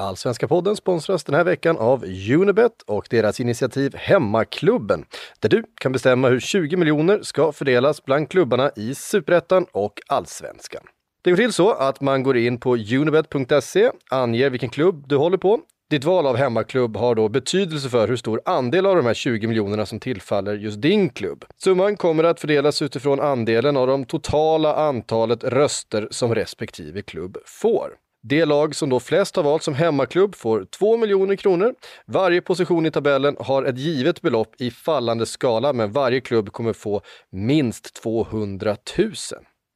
[0.00, 2.04] Allsvenska podden sponsras den här veckan av
[2.34, 5.04] Unibet och deras initiativ Hemmaklubben,
[5.40, 10.82] där du kan bestämma hur 20 miljoner ska fördelas bland klubbarna i Superettan och Allsvenskan.
[11.22, 15.38] Det går till så att man går in på unibet.se, anger vilken klubb du håller
[15.38, 15.60] på.
[15.90, 19.46] Ditt val av hemmaklubb har då betydelse för hur stor andel av de här 20
[19.46, 21.44] miljonerna som tillfaller just din klubb.
[21.56, 27.90] Summan kommer att fördelas utifrån andelen av de totala antalet röster som respektive klubb får.
[28.22, 31.74] Det lag som då flest har valt som hemmaklubb får 2 miljoner kronor.
[32.06, 36.72] Varje position i tabellen har ett givet belopp i fallande skala, men varje klubb kommer
[36.72, 37.02] få
[37.32, 39.12] minst 200 000.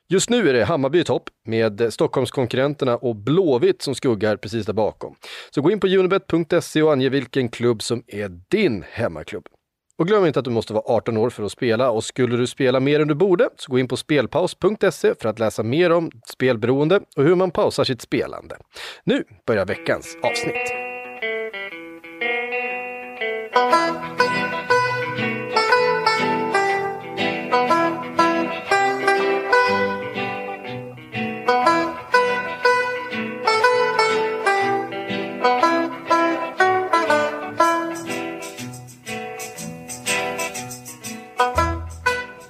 [0.08, 4.72] Just nu är det Hammarby i topp med Stockholmskonkurrenterna och Blåvitt som skuggar precis där
[4.72, 5.14] bakom.
[5.50, 9.48] Så gå in på unibet.se och ange vilken klubb som är din hemmaklubb.
[9.98, 12.46] Och glöm inte att du måste vara 18 år för att spela och skulle du
[12.46, 16.10] spela mer än du borde så gå in på spelpaus.se för att läsa mer om
[16.26, 18.56] spelberoende och hur man pausar sitt spelande.
[19.04, 20.84] Nu börjar veckans avsnitt.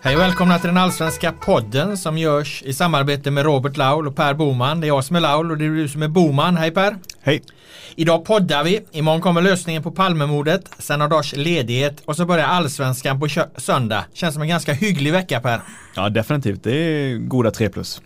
[0.05, 4.16] Hej och välkomna till den allsvenska podden som görs i samarbete med Robert Laul och
[4.16, 4.80] Per Boman.
[4.80, 6.56] Det är jag som är Laul och det är du som är Boman.
[6.56, 6.97] Hej Per!
[7.20, 7.42] Hej!
[7.94, 8.80] Idag poddar vi.
[8.92, 10.70] Imorgon kommer lösningen på Palmemordet.
[10.78, 14.05] Sen har dagars ledighet och så börjar allsvenskan på söndag.
[14.12, 15.60] Känns som en ganska hygglig vecka Per.
[15.97, 18.02] Ja definitivt, det är goda tre plus.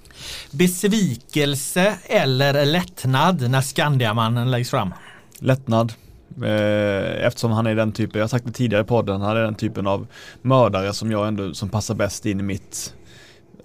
[0.51, 4.95] Besvikelse eller lättnad när Skandiamannen läggs fram?
[5.39, 5.93] Lättnad.
[6.45, 9.41] Eh, eftersom han är den typen, jag har sagt det tidigare i podden, han är
[9.41, 10.07] den typen av
[10.43, 12.95] mördare som jag ändå, som passar bäst in i mitt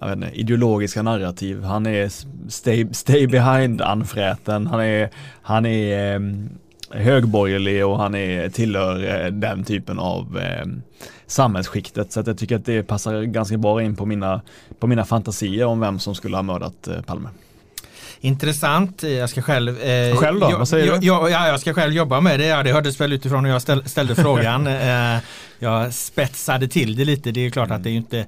[0.01, 1.63] inte, ideologiska narrativ.
[1.63, 2.09] Han är
[2.49, 5.09] stay, stay behind anfräten, han är,
[5.41, 6.49] han är ehm,
[6.89, 10.65] högborgerlig och han är, tillhör eh, den typen av eh,
[11.25, 12.11] samhällsskiktet.
[12.11, 14.41] Så att jag tycker att det passar ganska bra in på mina,
[14.79, 17.29] på mina fantasier om vem som skulle ha mördat eh, Palme.
[18.23, 19.03] Intressant.
[19.03, 19.81] Jag ska själv...
[19.81, 20.51] Eh, själv då?
[20.51, 21.07] Jag, Vad säger du?
[21.07, 22.45] Ja, jag ska själv jobba med det.
[22.45, 24.67] Ja, det hördes väl utifrån hur jag ställ, ställde frågan.
[25.15, 25.17] eh,
[25.59, 27.31] jag spetsade till det lite.
[27.31, 28.25] Det är klart att det är inte Eh,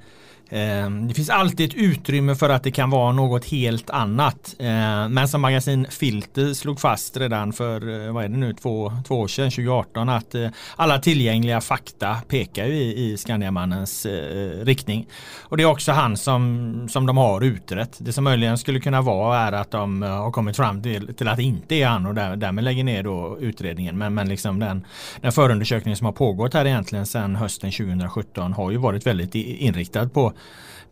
[0.49, 4.55] Ehm, det finns alltid ett utrymme för att det kan vara något helt annat.
[4.59, 8.91] Ehm, men som magasin Filter slog fast redan för, eh, vad är det nu, två,
[9.07, 14.65] två år sedan, 2018, att eh, alla tillgängliga fakta pekar ju i, i Skandiamannens eh,
[14.65, 15.07] riktning.
[15.41, 17.97] Och det är också han som, som de har utrett.
[17.97, 21.37] Det som möjligen skulle kunna vara är att de har kommit fram till, till att
[21.37, 23.97] det inte är han och där, därmed lägger ner då utredningen.
[23.97, 24.85] Men, men liksom den,
[25.21, 30.09] den förundersökning som har pågått här egentligen sedan hösten 2017 har ju varit väldigt inriktad
[30.09, 30.33] på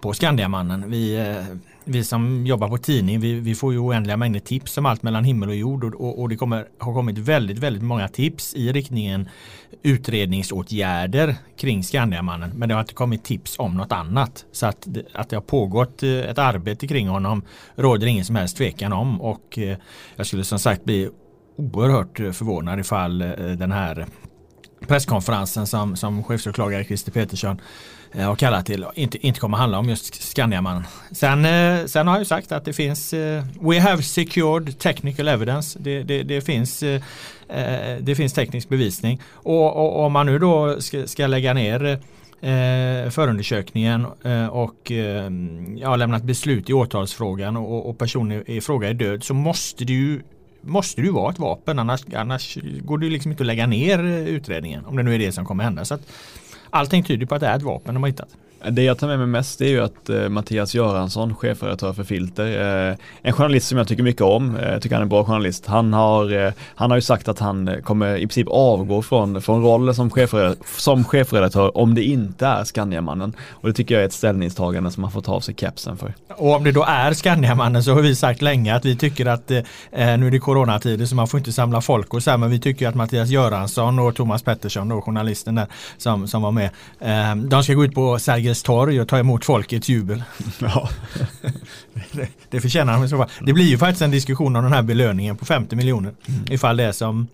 [0.04, 0.92] på Skandiamannen.
[0.92, 4.86] Vi, eh, vi som jobbar på tidning, vi, vi, får ju oändliga mängder tips om
[4.86, 8.54] allt mellan himmel och jord och, och det kommer, har kommit väldigt, väldigt många tips
[8.54, 9.30] i riktningen
[9.82, 12.52] utredningsåtgärder kring Skandiamannen.
[12.56, 14.46] Men det har inte kommit tips om något annat.
[14.52, 17.44] Så att, att det har pågått eh, ett arbete kring honom
[17.76, 19.78] råder ingen som helst tvekan om och eh,
[20.16, 21.10] jag skulle som sagt bli
[21.56, 23.20] oerhört förvånad ifall
[23.58, 24.06] den här
[24.88, 27.62] presskonferensen som, som chefsåklagare Christer Petersson Eh,
[28.14, 30.84] Eh, och kallat till inte, inte kommer handla om just Skandiamannen.
[31.12, 35.80] Sen, eh, sen har jag sagt att det finns eh, We have secured technical evidence.
[35.80, 36.84] Det, det, det finns,
[38.00, 39.22] det finns teknisk bevisning.
[39.32, 42.00] Och, och, om man nu då ska, ska lägga ner
[42.44, 45.30] eh, förundersökningen eh, och eh,
[45.76, 49.94] ja, lämnat beslut i åtalsfrågan och, och personen i fråga är död så måste det
[49.94, 50.22] ju
[50.66, 54.04] måste det ju vara ett vapen annars, annars går det liksom inte att lägga ner
[54.28, 55.86] utredningen om det nu är det som kommer hända.
[55.86, 56.02] Så att,
[56.74, 58.38] allting tyder på att det är ett vapen de har hittat.
[58.72, 62.90] Det jag tar med mig mest är ju att eh, Mattias Göransson, chefredaktör för Filter,
[62.90, 65.66] eh, en journalist som jag tycker mycket om, eh, tycker han är en bra journalist.
[65.66, 69.42] Han har, eh, han har ju sagt att han eh, kommer i princip avgå från,
[69.42, 73.34] från rollen som, chefredaktör, som chefredaktör om det inte är Skandiamannen.
[73.52, 76.14] Och det tycker jag är ett ställningstagande som man får ta av sig kepsen för.
[76.36, 79.52] Och om det då är Skandiamannen så har vi sagt länge att vi tycker att
[79.52, 79.58] eh,
[79.92, 82.50] eh nu är det coronatider så man får inte samla folk och så här, men
[82.50, 85.68] vi tycker att Mattias Göransson och Thomas Pettersson, då, journalisten där
[85.98, 86.70] som, som var med,
[87.00, 90.24] eh, de ska gå ut på Sergels Sergels torg och ta emot folkets jubel.
[90.60, 90.90] Ja.
[92.12, 93.30] det, det förtjänar de i så fall.
[93.42, 96.14] Det blir ju faktiskt en diskussion om den här belöningen på 50 miljoner.
[96.26, 96.54] Mm.
[96.54, 97.28] Ifall det är som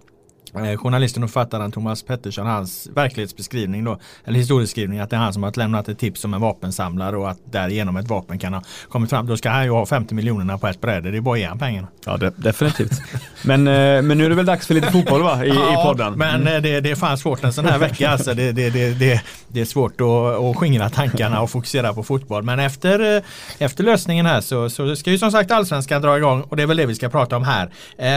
[0.55, 5.33] Eh, journalisten och författaren Thomas Pettersson, hans verklighetsbeskrivning då, eller historieskrivning, att det är han
[5.33, 8.61] som har lämnat ett tips om en vapensamlare och att därigenom ett vapen kan ha
[8.89, 9.27] kommit fram.
[9.27, 11.45] Då ska han ju ha 50 miljonerna på ett bräde, det är bara att ge
[11.45, 11.87] han pengarna.
[12.05, 13.01] Ja, det, definitivt.
[13.43, 15.85] men, eh, men nu är det väl dags för lite fotboll va, i, ja, i
[15.85, 16.13] podden?
[16.13, 16.63] men mm.
[16.63, 18.33] det, det är fan svårt en sån här vecka alltså.
[18.33, 22.43] Det, det, det, det, det är svårt att, att skingra tankarna och fokusera på fotboll.
[22.43, 23.23] Men efter,
[23.57, 26.67] efter lösningen här så, så ska ju som sagt allsvenskan dra igång och det är
[26.67, 27.69] väl det vi ska prata om här.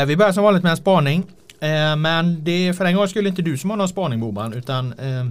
[0.05, 1.25] Vi börjar som vanligt med en spaning.
[1.63, 4.53] Eh, men det är för en gång skulle inte du som har någon spaning Boman
[4.53, 5.27] utan eh, eh,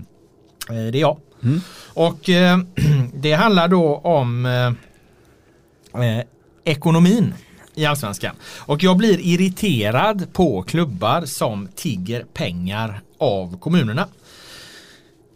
[0.91, 1.17] det är jag.
[1.43, 1.61] Mm.
[1.93, 2.59] Och eh,
[3.13, 4.67] det handlar då om eh,
[6.03, 6.23] eh,
[6.63, 7.33] ekonomin
[7.75, 8.35] i Allsvenskan.
[8.59, 14.07] Och jag blir irriterad på klubbar som tigger pengar av kommunerna.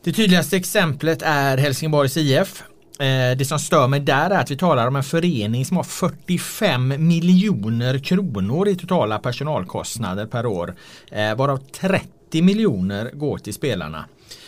[0.03, 2.63] Det tydligaste exemplet är Helsingborgs IF
[3.00, 5.83] Eh, det som stör mig där är att vi talar om en förening som har
[5.83, 10.75] 45 miljoner kronor i totala personalkostnader per år.
[11.12, 14.06] Eh, varav 30 miljoner går till spelarna.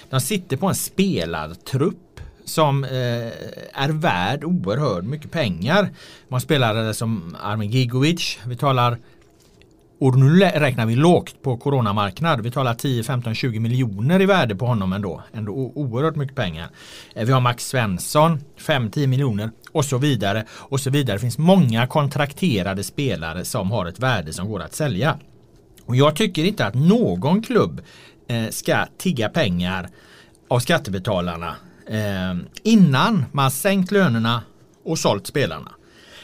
[0.09, 2.91] De sitter på en spelartrupp som eh,
[3.73, 5.89] är värd oerhört mycket pengar.
[6.27, 8.97] Man spelare som Armin Gigovic, vi talar
[9.99, 12.41] och nu räknar vi lågt på coronamarknad.
[12.41, 15.23] Vi talar 10, 15, 20 miljoner i värde på honom ändå.
[15.33, 16.69] Ändå oerhört mycket pengar.
[17.15, 20.45] Eh, vi har Max Svensson, 5-10 miljoner och så vidare.
[20.51, 21.15] Och så vidare.
[21.15, 25.19] Det finns många kontrakterade spelare som har ett värde som går att sälja.
[25.85, 27.81] Och jag tycker inte att någon klubb
[28.27, 29.89] eh, ska tigga pengar
[30.47, 31.55] av skattebetalarna
[31.88, 34.41] eh, innan man sänkt lönerna
[34.85, 35.71] och sålt spelarna.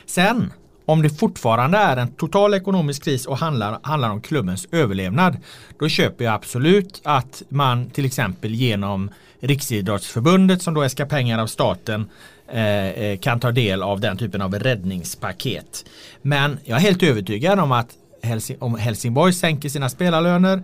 [0.05, 0.51] Sen
[0.85, 5.37] om det fortfarande är en total ekonomisk kris och handlar, handlar om klubbens överlevnad
[5.79, 9.09] då köper jag absolut att man till exempel genom
[9.39, 12.09] Riksidrottsförbundet som då äskar pengar av staten
[12.51, 15.85] eh, eh, kan ta del av den typen av räddningspaket.
[16.21, 17.89] Men jag är helt övertygad om att
[18.23, 20.63] Helsing om Helsingborg sänker sina spelarlöner,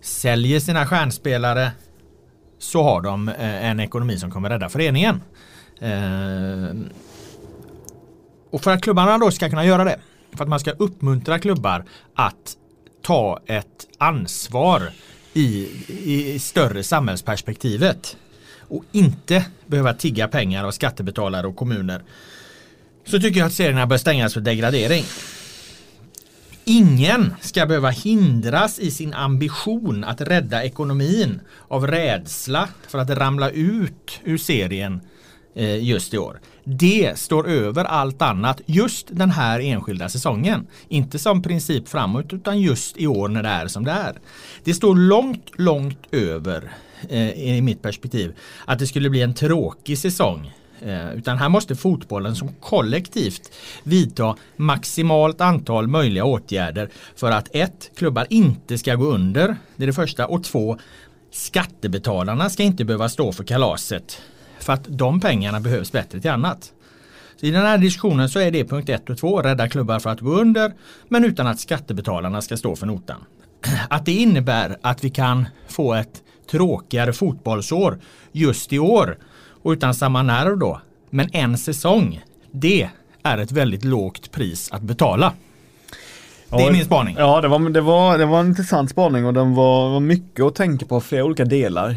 [0.00, 1.70] säljer sina stjärnspelare
[2.58, 5.22] så har de eh, en ekonomi som kommer rädda föreningen.
[5.80, 6.70] Eh,
[8.50, 9.98] och för att klubbarna då ska kunna göra det,
[10.36, 11.84] för att man ska uppmuntra klubbar
[12.14, 12.56] att
[13.02, 14.90] ta ett ansvar
[15.32, 18.16] i, i större samhällsperspektivet
[18.68, 22.02] och inte behöva tigga pengar av skattebetalare och kommuner
[23.04, 25.04] så tycker jag att serierna bör stängas för degradering.
[26.64, 33.50] Ingen ska behöva hindras i sin ambition att rädda ekonomin av rädsla för att ramla
[33.50, 35.00] ut ur serien
[35.54, 36.40] eh, just i år.
[36.68, 40.66] Det står över allt annat just den här enskilda säsongen.
[40.88, 44.18] Inte som princip framåt utan just i år när det är som det är.
[44.64, 46.72] Det står långt, långt över
[47.08, 48.34] eh, i mitt perspektiv
[48.64, 53.52] att det skulle bli en tråkig säsong eh, utan här måste fotbollen som kollektivt
[53.82, 59.56] vidta maximalt antal möjliga åtgärder för att ett, klubbar inte ska gå under.
[59.76, 60.26] Det är det första.
[60.26, 60.78] Och två,
[61.30, 64.20] skattebetalarna ska inte behöva stå för kalaset
[64.66, 66.72] för att de pengarna behövs bättre till annat.
[67.40, 70.10] Så I den här diskussionen så är det punkt 1 och 2, rädda klubbar för
[70.10, 70.72] att gå under
[71.08, 73.24] men utan att skattebetalarna ska stå för notan.
[73.90, 77.98] Att det innebär att vi kan få ett tråkigare fotbollsår
[78.32, 79.18] just i år
[79.62, 80.80] och utan samma nerv då.
[81.10, 82.90] Men en säsong, det
[83.22, 85.32] är ett väldigt lågt pris att betala.
[86.50, 87.16] Det är min spaning.
[87.18, 90.44] Ja, det var, det var, det var en intressant spaning och den var, var mycket
[90.44, 91.96] att tänka på flera olika delar.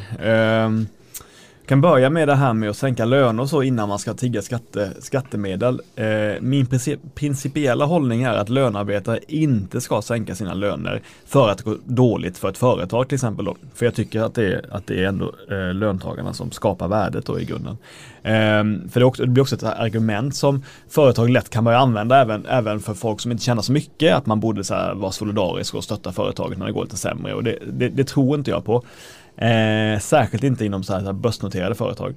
[0.66, 0.88] Um
[1.70, 4.42] kan börja med det här med att sänka löner och så innan man ska tigga
[4.42, 5.82] skatte, skattemedel.
[5.96, 6.06] Eh,
[6.42, 6.68] min
[7.16, 12.38] principiella hållning är att lönearbetare inte ska sänka sina löner för att det går dåligt
[12.38, 13.46] för ett företag till exempel.
[13.46, 13.56] Då.
[13.74, 17.26] För jag tycker att det är, att det är ändå eh, löntagarna som skapar värdet
[17.26, 17.78] då i grunden.
[18.24, 22.22] Eh, för det, också, det, blir också ett argument som företag lätt kan börja använda
[22.22, 25.12] även, även för folk som inte tjänar så mycket, att man borde så här, vara
[25.12, 27.34] solidarisk och stötta företaget när det går lite sämre.
[27.34, 28.84] Och det, det, det tror inte jag på.
[29.42, 32.16] Eh, särskilt inte inom så här, så här börsnoterade företag.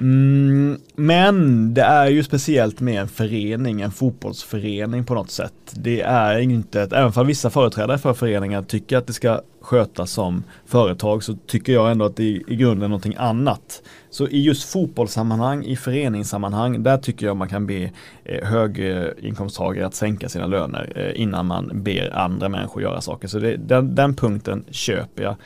[0.00, 5.52] Mm, men det är ju speciellt med en förening, en fotbollsförening på något sätt.
[5.72, 10.10] Det är inte, ett, även för vissa företrädare för föreningar tycker att det ska skötas
[10.10, 13.82] som företag så tycker jag ändå att det i, i grunden är någonting annat.
[14.10, 17.90] Så i just fotbollssammanhang, i föreningssammanhang, där tycker jag man kan be
[18.24, 23.28] eh, höginkomsttagare att sänka sina löner eh, innan man ber andra människor göra saker.
[23.28, 25.36] Så det, den, den punkten köper jag.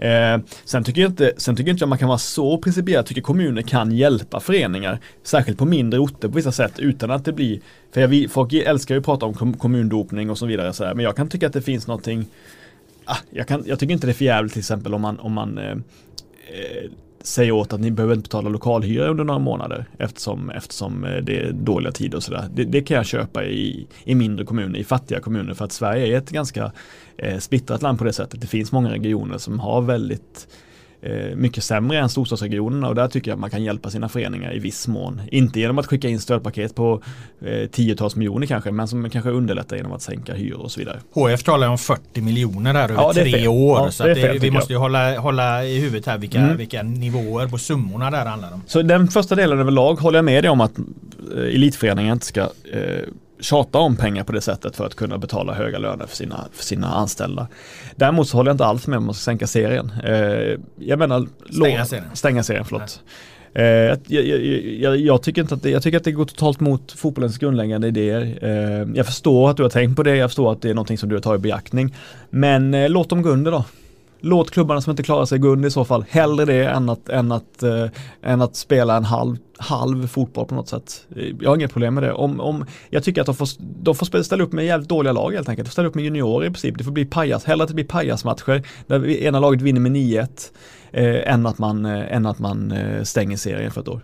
[0.00, 2.94] Eh, sen, tycker jag inte, sen tycker jag inte man kan vara så principiell.
[2.94, 7.24] Jag tycker kommuner kan hjälpa föreningar, särskilt på mindre orter på vissa sätt utan att
[7.24, 7.60] det blir,
[7.92, 11.04] för jag, folk älskar ju att prata om kommundopning och så vidare, så här, men
[11.04, 12.26] jag kan tycka att det finns någonting,
[13.04, 15.32] ah, jag, kan, jag tycker inte det är för jävligt till exempel om man, om
[15.32, 16.90] man eh, eh
[17.22, 21.38] säger åt att ni behöver inte betala lokalhyra under några månader eftersom, eftersom eh, det
[21.38, 22.48] är dåliga tider och sådär.
[22.54, 26.06] Det, det, kan jag köpa i, i mindre kommuner, i fattiga kommuner för att Sverige
[26.06, 26.72] är ett ganska
[27.16, 28.40] eh, splittrat land på det sättet.
[28.40, 30.48] Det finns många regioner som har väldigt
[31.34, 34.58] mycket sämre än storstadsregionerna och där tycker jag att man kan hjälpa sina föreningar i
[34.58, 35.22] viss mån.
[35.30, 37.02] Inte genom att skicka in stödpaket på
[37.40, 41.00] eh, tiotals miljoner kanske, men som kanske underlättar genom att sänka hyror och så vidare.
[41.12, 43.78] HF talar om 40 miljoner där över ja, tre år.
[43.78, 46.56] Ja, så det det, vi måste ju hålla, hålla i huvudet här vilka, mm.
[46.56, 48.62] vilka nivåer på summorna där handlar om.
[48.66, 52.40] Så den första delen överlag håller jag med dig om att eh, elitföreningen inte ska
[52.40, 52.48] eh,
[53.40, 56.64] tjata om pengar på det sättet för att kunna betala höga löner för sina, för
[56.64, 57.48] sina anställda.
[57.96, 59.92] Däremot så håller jag inte alls med om att man ska sänka serien.
[60.04, 62.06] Eh, jag menar, stänga serien.
[62.14, 63.02] Stänga serien, förlåt.
[63.54, 64.40] Eh, jag, jag,
[64.80, 67.88] jag, jag, tycker inte att det, jag tycker att det går totalt mot fotbollens grundläggande
[67.88, 68.38] idéer.
[68.42, 70.98] Eh, jag förstår att du har tänkt på det, jag förstår att det är någonting
[70.98, 71.94] som du har tagit i beaktning.
[72.30, 73.64] Men eh, låt dem gå under då.
[74.20, 76.04] Låt klubbarna som inte klarar sig gå under i så fall.
[76.08, 77.86] Hellre det än att, än att, eh,
[78.22, 81.06] än att spela en halv, halv fotboll på något sätt.
[81.40, 82.12] Jag har inget problem med det.
[82.12, 85.32] Om, om, jag tycker att de får, de får ställa upp med jävligt dåliga lag
[85.32, 85.66] helt enkelt.
[85.66, 86.78] De får ställa upp med juniorer i princip.
[86.78, 87.44] Det får bli pajas.
[87.44, 90.28] Hellre att det blir pajasmatcher där ena laget vinner med 9-1
[90.92, 94.00] eh, än att man, eh, än att man eh, stänger serien för ett år.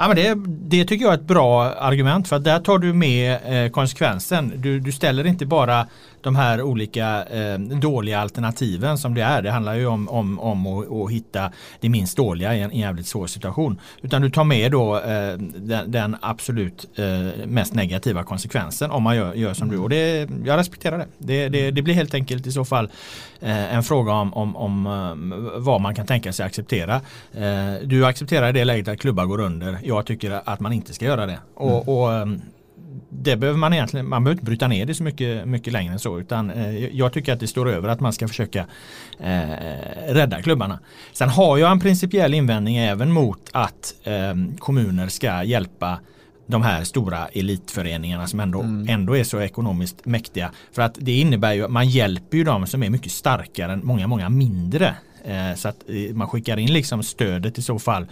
[0.00, 2.92] Ja, men det, det tycker jag är ett bra argument för att där tar du
[2.92, 4.52] med eh, konsekvensen.
[4.56, 5.86] Du, du ställer inte bara
[6.22, 9.42] de här olika eh, dåliga alternativen som det är.
[9.42, 13.06] Det handlar ju om, om, om att, att hitta det minst dåliga i en, jävligt
[13.06, 13.80] svår situation.
[14.02, 19.16] Utan du tar med då eh, den, den, absolut eh, mest negativa konsekvensen om man
[19.16, 19.78] gör, gör som du.
[19.78, 21.06] Och det, jag respekterar det.
[21.18, 21.70] Det, det.
[21.70, 22.90] det, blir helt enkelt i så fall
[23.40, 27.00] eh, en fråga om, om, om eh, vad man kan tänka sig acceptera.
[27.34, 29.78] Eh, du accepterar i det läget att klubbar går under.
[29.84, 31.38] Jag tycker att man inte ska göra det.
[31.54, 31.88] Och, mm.
[31.88, 32.40] och ehm,
[33.10, 35.98] det behöver man egentligen, man behöver inte bryta ner det så mycket, mycket längre än
[35.98, 38.66] så utan eh, jag tycker att det står över att man ska försöka
[39.20, 39.48] eh,
[40.08, 40.78] rädda klubbarna.
[41.12, 45.98] Sen har jag en principiell invändning även mot att eh, kommuner ska hjälpa
[46.46, 48.88] de här stora elitföreningarna som ändå, mm.
[48.88, 50.50] ändå är så ekonomiskt mäktiga.
[50.72, 53.80] För att det innebär ju att man hjälper ju dem som är mycket starkare än
[53.84, 54.94] många, många mindre.
[55.24, 58.06] Eh, så att eh, man skickar in liksom stödet i så fall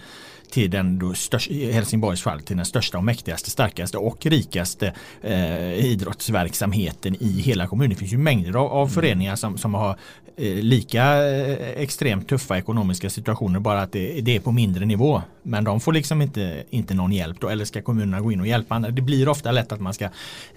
[0.51, 5.73] till den då största, Helsingborgs fall till den största och mäktigaste, starkaste och rikaste eh,
[5.73, 7.89] idrottsverksamheten i hela kommunen.
[7.89, 9.95] Det finns ju mängder av, av föreningar som, som har eh,
[10.39, 15.21] lika eh, extremt tuffa ekonomiska situationer bara att det, det, är på mindre nivå.
[15.43, 18.47] Men de får liksom inte, inte någon hjälp då eller ska kommunerna gå in och
[18.47, 18.79] hjälpa?
[18.79, 20.09] Det blir ofta lätt att man ska,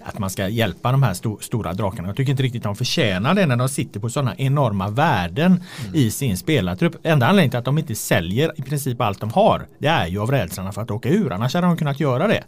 [0.03, 2.07] att man ska hjälpa de här sto, stora drakarna.
[2.07, 5.95] Jag tycker inte riktigt de förtjänar det när de sitter på sådana enorma värden mm.
[5.95, 6.95] i sin spelartrupp.
[7.03, 10.19] Enda anledningen till att de inte säljer i princip allt de har det är ju
[10.19, 11.31] av rädslan för att åka ur.
[11.31, 12.43] Annars hade de kunnat göra det.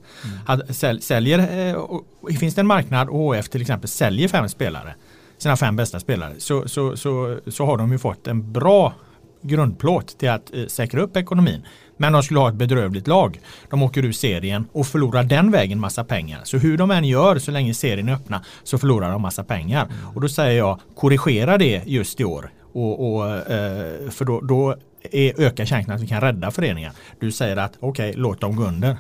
[0.48, 1.02] Mm.
[1.02, 4.96] säljer, eh, finns det en marknad och HF till exempel säljer fem spelare,
[5.38, 8.94] sina fem bästa spelare, så, så, så, så har de ju fått en bra
[9.42, 11.66] grundplåt till att eh, säkra upp ekonomin.
[11.98, 13.40] Men de skulle ha ett bedrövligt lag.
[13.70, 16.42] De åker ur serien och förlorar den vägen massa pengar.
[16.44, 19.86] Så hur de än gör så länge serien är öppna så förlorar de massa pengar.
[19.86, 20.16] Mm.
[20.16, 22.50] Och då säger jag korrigera det just i år.
[22.74, 24.76] Och, och eh, för då, då
[25.12, 26.92] är, ökar chansen att vi kan rädda föreningar.
[27.20, 28.98] Du säger att okej, okay, låt dem gå under.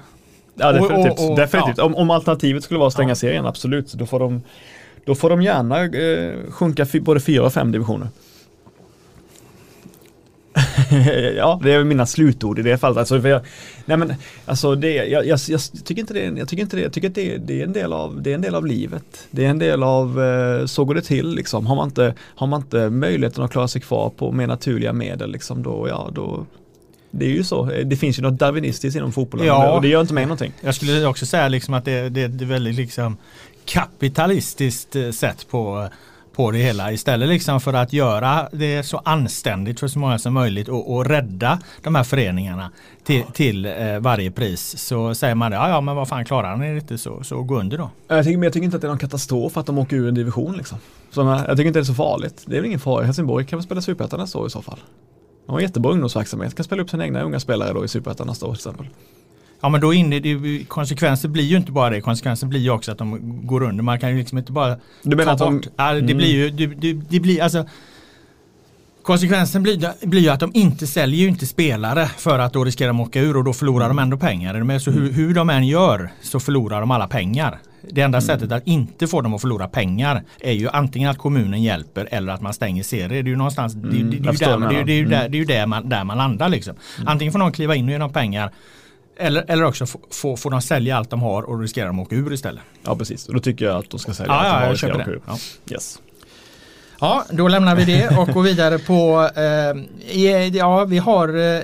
[0.55, 1.19] Ja, definitivt.
[1.19, 1.77] Och, och, definitivt.
[1.77, 1.83] Ja.
[1.83, 3.15] Om, om, alternativet skulle vara att stänga ja.
[3.15, 3.93] serien, absolut.
[3.93, 4.41] Då får de,
[5.05, 8.07] då får de gärna eh, sjunka både fyra och fem divisioner.
[11.35, 12.97] ja, det är mina slutord i det fallet.
[12.97, 13.41] Alltså, för jag,
[13.85, 14.13] nej men,
[14.45, 17.15] alltså det, jag, jag, jag, tycker inte det, jag tycker inte det, jag tycker att
[17.15, 19.27] det, det, är en del av, det är en del av livet.
[19.31, 21.65] Det är en del av, eh, så går det till liksom.
[21.65, 25.31] Har man inte, har man inte möjligheten att klara sig kvar på mer naturliga medel
[25.31, 26.45] liksom, då, ja, då,
[27.11, 27.71] det är ju så.
[27.85, 30.53] Det finns ju något darwinistiskt inom fotbollen ja, och det gör inte mig någonting.
[30.61, 33.17] Jag skulle också säga liksom att det, det, det är väldigt liksom
[33.65, 35.89] kapitalistiskt eh, sätt på
[36.35, 40.33] på det hela istället liksom för att göra det så anständigt för så många som
[40.33, 42.71] möjligt och, och rädda de här föreningarna
[43.03, 46.75] till, till eh, varje pris så säger man ja, ja men vad fan klarar ni
[46.75, 47.89] inte så, så gå under då.
[48.07, 50.07] Jag tycker, men jag tycker inte att det är någon katastrof att de åker ur
[50.07, 50.77] en division liksom.
[51.11, 52.43] Så, jag tycker inte det är så farligt.
[52.45, 53.05] Det är väl ingen fara.
[53.05, 54.79] Helsingborg kan väl spela superettan nästa år i så fall.
[55.45, 58.45] De har jättebra ungdomsverksamhet, kan spela upp sina egna unga spelare då i superettan nästa
[58.45, 58.87] år till exempel.
[59.65, 62.91] Ja men då inne, det, konsekvensen blir ju inte bara det, konsekvensen blir ju också
[62.91, 63.83] att de går under.
[63.83, 66.17] Man kan ju liksom inte bara du menar ta att de, Ja, det mm.
[66.17, 67.65] blir ju, det, det, det, blir alltså
[69.03, 72.87] Konsekvensen blir, blir ju att de inte säljer ju inte spelare för att då riskerar
[72.87, 74.63] de att åka ur och då förlorar de ändå pengar.
[74.63, 75.13] Men så hur, mm.
[75.13, 77.59] hur de än gör så förlorar de alla pengar.
[77.81, 78.27] Det enda mm.
[78.27, 82.33] sättet att inte få dem att förlora pengar är ju antingen att kommunen hjälper eller
[82.33, 83.09] att man stänger serier.
[83.09, 84.19] Det är ju någonstans, det, det,
[84.85, 86.75] det, är ju där, det är ju där man, där man landar liksom.
[86.97, 87.07] Mm.
[87.07, 88.51] Antingen får någon kliva in och ge dem pengar
[89.17, 92.15] eller, eller också får, får de sälja allt de har och riskerar de att åka
[92.15, 92.63] ur istället.
[92.83, 94.67] Ja precis, och då tycker jag att de ska sälja ja, allt de ja, har
[94.67, 95.19] jag köper det.
[95.27, 95.37] Ja.
[95.71, 95.99] Yes.
[96.99, 101.61] Ja, då lämnar vi det och går vidare på, eh, ja vi har, eh,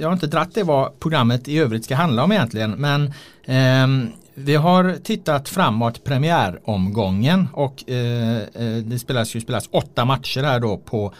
[0.00, 3.12] jag har inte dratt det vad programmet i övrigt ska handla om egentligen, men
[3.44, 10.42] eh, vi har tittat framåt premiäromgången och eh, eh, det spelas ju spelas åtta matcher
[10.42, 11.14] här då på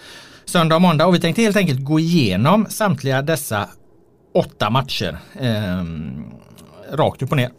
[0.44, 3.68] söndag och måndag och vi tänkte helt enkelt gå igenom samtliga dessa
[4.32, 5.84] åtta matcher eh,
[6.92, 7.50] rakt upp och ner.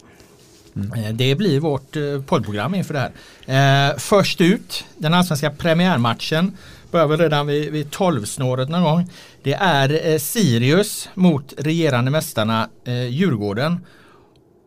[0.76, 1.16] Mm.
[1.16, 3.10] Det blir vårt eh, poddprogram inför det
[3.46, 3.90] här.
[3.90, 6.56] Eh, först ut, den allsvenska premiärmatchen
[6.90, 9.10] börjar väl redan vid, vid 12-snåret någon gång.
[9.42, 12.68] Det är Sirius mot regerande mästarna
[13.08, 13.80] Djurgården.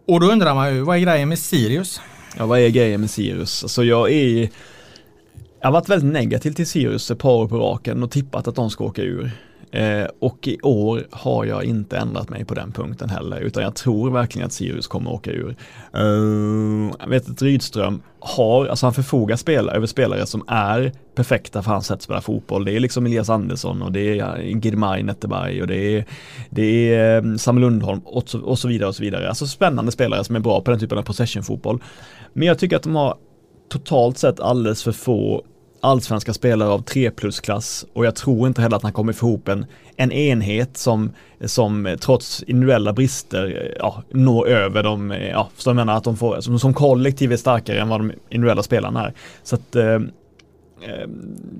[0.08, 2.02] Och då undrar man ju, vad är grejen med Sirius?
[2.38, 3.64] Ja, vad är grejen med Sirius?
[3.64, 4.50] Alltså jag är
[5.60, 8.56] Jag har varit väldigt negativ till Sirius ett par år på raken och tippat att
[8.56, 9.32] de ska åka ur.
[9.76, 13.76] Eh, och i år har jag inte ändrat mig på den punkten heller, utan jag
[13.76, 15.56] tror verkligen att Sirius kommer åka ur.
[15.98, 21.62] Uh, jag vet att Rydström har, alltså han förfogar spelare, över spelare som är perfekta
[21.62, 22.66] för hans sätt att spela fotboll.
[22.66, 26.06] Det är liksom Elias Andersson och det är Girmay Netteberg och det är,
[26.50, 29.30] det är ehm, Sam Lundholm och så, och så vidare och så vidare.
[29.30, 31.84] Alltså spännande spelare som är bra på den typen av possession-fotboll.
[32.34, 33.18] Men jag tycker att de har
[33.70, 35.44] totalt sett alldeles för få
[35.86, 39.48] allsvenska spelare av 3 plus-klass och jag tror inte heller att han kommer få ihop
[39.48, 39.66] en,
[39.96, 41.12] en enhet som,
[41.46, 46.42] som trots individuella brister ja, når över dem, ja, så jag menar att de får,
[46.42, 49.14] som, som kollektiv är starkare än vad de individuella spelarna är.
[49.44, 50.02] Så att eh, eh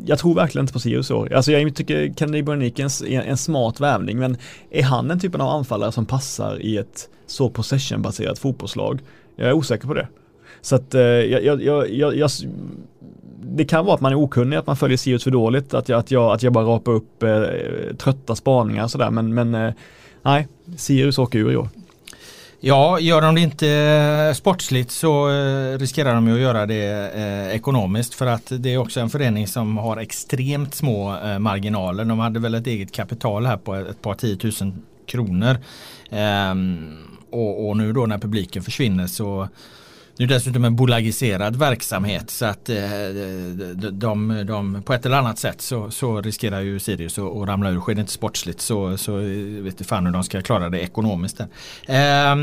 [0.06, 1.34] jag tror verkligen inte på Sirius år.
[1.34, 4.38] Alltså jag tycker Kennedy Burnick är en, en smart vävning men
[4.72, 9.00] är han den typen av anfallare som passar i ett så possession-baserat fotbollslag?
[9.36, 10.08] Jag är osäker på det.
[10.62, 12.32] Så att eh, jag, jag, jag, jag,
[13.42, 16.00] det kan vara att man är okunnig, att man följer Sirius för dåligt, att jag,
[16.00, 19.12] att jag, att jag bara rapar upp eh, trötta spaningar och sådär.
[19.12, 19.74] Men, men eh,
[20.22, 21.70] nej, Sirius åker ur i år.
[22.60, 27.12] Ja, gör de det inte eh, sportsligt så eh, riskerar de ju att göra det
[27.16, 32.06] eh, ekonomiskt för att det är också en förening som har extremt små marginaler.
[32.06, 35.58] De hade väl ett eget kapital här på ett par tiotusen kronor.
[36.10, 36.98] Ehm,
[37.30, 39.48] och, och, nu då när publiken försvinner så
[40.18, 42.76] det är dessutom en bolagiserad verksamhet så att eh,
[43.76, 47.70] de, de, de, på ett eller annat sätt så, så riskerar ju Sirius att, ramla
[47.70, 47.80] ur.
[47.80, 51.40] Sker det inte sportsligt så, så vet inte fan hur de ska klara det ekonomiskt.
[51.40, 52.36] Eh,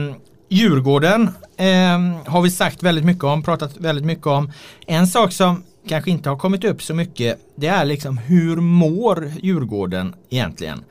[0.49, 1.23] Djurgården
[1.57, 4.53] eh, har vi sagt väldigt mycket om, pratat väldigt mycket om.
[4.87, 9.33] En sak som kanske inte har kommit upp så mycket det är liksom hur mår
[9.43, 10.85] Djurgården egentligen?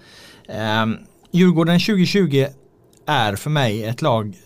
[0.50, 0.85] Eh,
[1.31, 2.45] Djurgården 2020
[3.07, 4.38] är för mig ett lag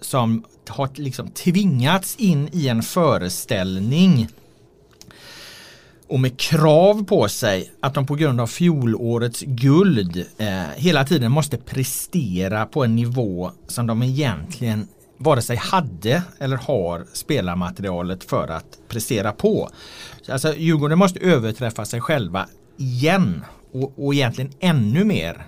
[0.00, 4.28] som har liksom tvingats in i en föreställning
[6.12, 11.32] och med krav på sig att de på grund av fjolårets guld eh, hela tiden
[11.32, 18.48] måste prestera på en nivå som de egentligen vare sig hade eller har spelarmaterialet för
[18.48, 19.70] att prestera på.
[20.28, 25.46] Alltså Djurgården måste överträffa sig själva igen och, och egentligen ännu mer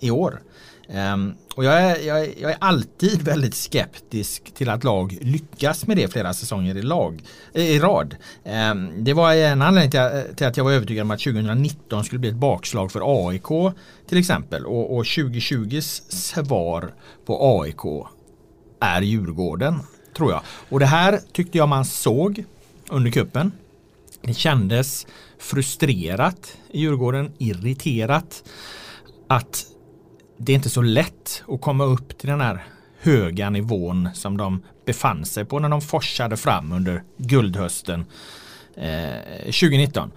[0.00, 0.40] i år.
[0.88, 5.86] Um, och jag är, jag, är, jag är, alltid väldigt skeptisk till att lag lyckas
[5.86, 7.22] med det flera säsonger i, lag,
[7.54, 8.16] eh, i rad.
[8.44, 12.04] Ehm, det var en anledning till, eh, till, att jag var övertygad om att 2019
[12.04, 13.74] skulle bli ett bakslag för AIK
[14.08, 14.66] till exempel.
[14.66, 16.94] Och, och 2020s svar
[17.26, 18.06] på AIK
[18.80, 19.80] är Djurgården
[20.16, 20.40] tror jag.
[20.68, 22.44] Och det här tyckte jag man såg
[22.88, 23.52] under kuppen.
[24.22, 25.06] Det kändes
[25.38, 28.44] frustrerat i Djurgården, irriterat
[29.28, 29.66] att
[30.44, 32.64] det är inte så lätt att komma upp till den här
[33.00, 38.04] höga nivån som de befann sig på när de forsade fram under guldhösten
[38.76, 40.10] eh, 2019.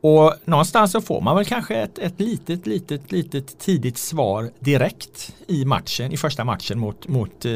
[0.00, 5.34] Och någonstans så får man väl kanske ett, ett litet, litet, litet tidigt svar direkt
[5.46, 7.54] i matchen, i första matchen mot, mot eh,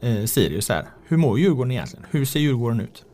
[0.00, 0.86] eh, Sirius här.
[1.08, 2.06] Hur mår Djurgården egentligen?
[2.10, 3.04] Hur ser Djurgården ut?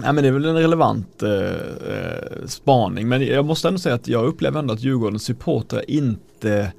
[0.00, 3.94] Nej men det är väl en relevant eh, eh spaning men jag måste ändå säga
[3.94, 6.72] att jag upplever ändå att Djurgårdens supportrar inte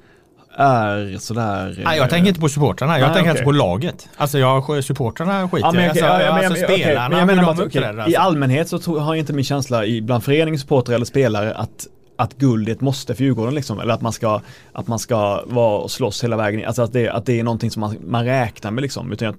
[0.54, 3.44] är sådär Nej jag tänker inte på supportrarna, jag nej, tänker okay.
[3.44, 4.08] på laget.
[4.16, 7.26] Alltså jag, supportrarna skiter ja, men, okay, alltså, ja, men, alltså okay, spelarna, men jag
[7.26, 8.10] menar okay, alltså.
[8.10, 11.86] I allmänhet så tror, har inte min känsla i, bland föreningens supportrar eller spelare att
[12.20, 14.40] att guld är ett måste för Djurgården liksom, eller att man ska,
[14.72, 17.70] att man ska vara och slåss hela vägen, alltså att det, att det är någonting
[17.70, 19.36] som man, man räknar med liksom, utan jag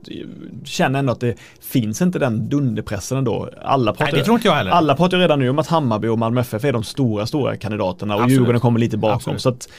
[0.63, 3.49] känner ändå att det finns inte den dunderpressen ändå.
[3.63, 4.71] Alla pratar, Nej, det tror inte jag heller.
[4.71, 8.15] Alla pratar redan nu om att Hammarby och Malmö FF är de stora, stora kandidaterna
[8.15, 8.39] och Absolut.
[8.39, 9.15] Djurgården kommer lite bakom.
[9.15, 9.41] Absolut.
[9.41, 9.69] Så att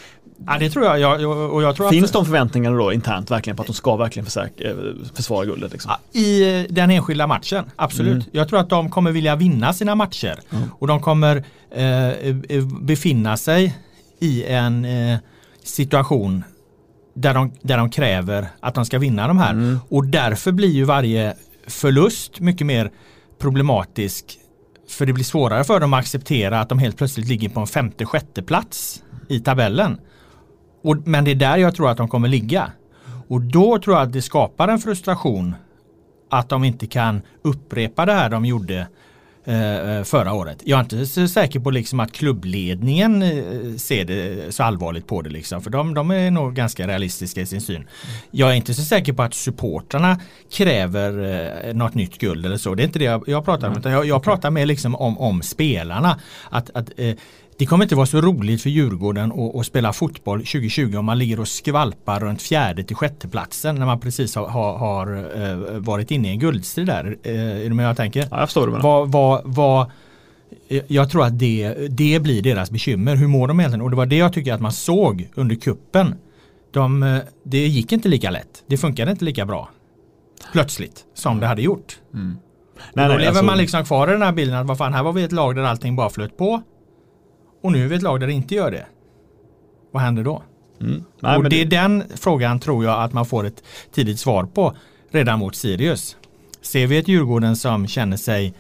[0.47, 1.01] Ja det tror jag.
[1.01, 3.97] jag, och jag tror Finns att, de förväntningarna då internt verkligen på att de ska
[3.97, 4.77] verkligen försöka, eh,
[5.15, 5.73] försvara guldet?
[5.73, 5.93] Liksom?
[6.13, 8.13] I eh, den enskilda matchen, absolut.
[8.13, 8.27] Mm.
[8.33, 10.39] Jag tror att de kommer vilja vinna sina matcher.
[10.51, 10.69] Mm.
[10.79, 13.77] Och de kommer eh, eh, befinna sig
[14.21, 15.19] i en eh,
[15.65, 16.45] situation
[17.15, 19.51] där de, där de kräver att de ska vinna de här.
[19.51, 19.79] Mm.
[19.89, 21.35] Och därför blir ju varje
[21.67, 22.91] förlust mycket mer
[23.39, 24.39] problematisk
[24.89, 27.67] För det blir svårare för dem att acceptera att de helt plötsligt ligger på en
[27.67, 29.99] femte sjätte plats i tabellen.
[30.83, 32.71] Och, men det är där jag tror att de kommer ligga.
[33.29, 35.55] Och då tror jag att det skapar en frustration
[36.31, 38.87] att de inte kan upprepa det här de gjorde
[39.45, 40.63] eh, förra året.
[40.65, 45.23] Jag är inte så säker på liksom att klubbledningen eh, ser det så allvarligt på
[45.23, 45.31] det.
[45.31, 47.89] Liksom, för de, de är nog ganska realistiska i sin syn.
[48.31, 50.21] Jag är inte så säker på att supportrarna
[50.53, 51.11] kräver
[51.69, 52.75] eh, något nytt guld eller så.
[52.75, 53.79] Det är inte det jag, jag pratar om.
[53.79, 56.21] Utan jag, jag pratar mer liksom om, om spelarna.
[56.51, 57.15] Att, att eh,
[57.59, 61.19] det kommer inte vara så roligt för Djurgården att, att, spela fotboll 2020 om man
[61.19, 65.79] ligger och skvalpar runt fjärde till sjätte platsen när man precis har, har, har uh,
[65.79, 67.05] varit inne i en guldstrid där.
[67.27, 68.21] Uh, är du med jag tänker?
[68.31, 68.79] Ja, jag förstår det.
[68.79, 69.91] Vad, vad, vad,
[70.87, 73.17] jag tror att det, det blir deras bekymmer.
[73.17, 73.83] Hur mår de egentligen?
[73.83, 76.15] Och det var det jag tycker att man såg under kuppen.
[76.71, 78.65] De, eh, det gick inte lika lätt.
[78.67, 79.71] Det funkade inte lika bra.
[80.53, 81.99] Plötsligt som det hade gjort.
[82.15, 82.37] Mm.
[82.93, 83.45] Nej, då nej, lever alltså...
[83.45, 85.57] man liksom kvar i den här bilden att vad fan, här var vi ett lag
[85.57, 86.63] där allting bara flöt på.
[87.63, 88.87] Och nu är vi ett lag där det inte gör det.
[89.91, 90.43] Vad händer då?
[90.81, 91.05] Mm.
[91.21, 94.77] Nej, och det är den frågan tror jag att man får ett tidigt svar på
[95.11, 96.17] redan mot Sirius.
[96.63, 98.55] Ser vi ett Djurgården som känner sig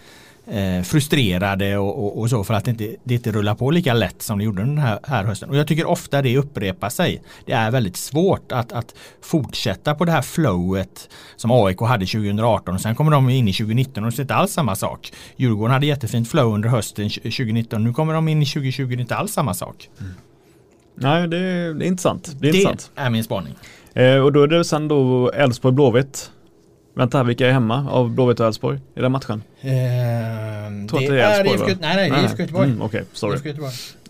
[0.46, 3.94] eh, frustrerade och, och, och, så för att det inte, det inte rullar på lika
[3.94, 5.50] lätt som det gjorde den här, här hösten.
[5.50, 7.22] Och jag tycker ofta det upprepar sig.
[7.46, 12.74] Det är väldigt svårt att, att fortsätta på det här flowet som AIK hade 2018
[12.74, 15.12] och sen kommer de in i 2019 och det är inte alls samma sak.
[15.36, 17.84] Djurgården hade jättefint flow under hösten 2019.
[17.84, 19.88] Nu kommer de in i 2020 och det är inte alls samma sak.
[20.00, 20.12] Mm.
[20.94, 22.24] Nej, det är, det är intressant.
[22.40, 22.90] Det är, det intressant.
[22.94, 23.54] är min spaning.
[23.94, 26.30] Eh, och då är det sen då Elfsborg Blåvitt.
[26.94, 29.42] Vänta, vilka är hemma av Blåvitt och Elfsborg i den matchen?
[29.60, 32.68] Eh, det, det är IFK Nej, nej, det är IFK Göteborg.
[32.68, 33.54] Mm, Okej, okay, sorry.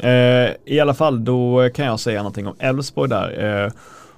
[0.01, 3.65] Eh, I alla fall, då kan jag säga någonting om Elfsborg där.
[3.65, 3.73] Eh,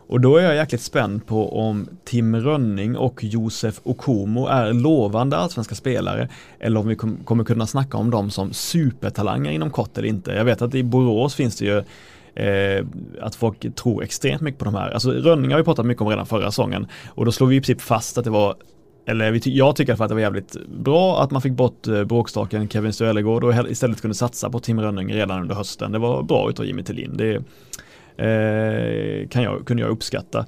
[0.07, 5.37] och då är jag jäkligt spänd på om Tim Rönning och Josef Okomo är lovande
[5.37, 6.29] allsvenska spelare
[6.61, 10.33] eller om vi kom, kommer kunna snacka om dem som supertalanger inom kort eller inte.
[10.33, 11.85] Jag vet att i Borås finns det ju
[12.35, 12.87] eh,
[13.21, 14.91] att folk tror extremt mycket på de här.
[14.91, 17.61] Alltså Rönning har vi pratat mycket om redan förra säsongen och då slog vi i
[17.61, 18.55] princip fast att det var
[19.07, 22.93] eller jag tycker att det var jävligt bra att man fick bort eh, bråkstaken Kevin
[22.93, 25.93] Stölegård och istället kunde satsa på Tim Rönning redan under hösten.
[25.93, 27.17] Det var bra utav Jimmy Tillin.
[27.17, 27.35] Det
[28.17, 30.47] eh, kan jag, kunde jag uppskatta.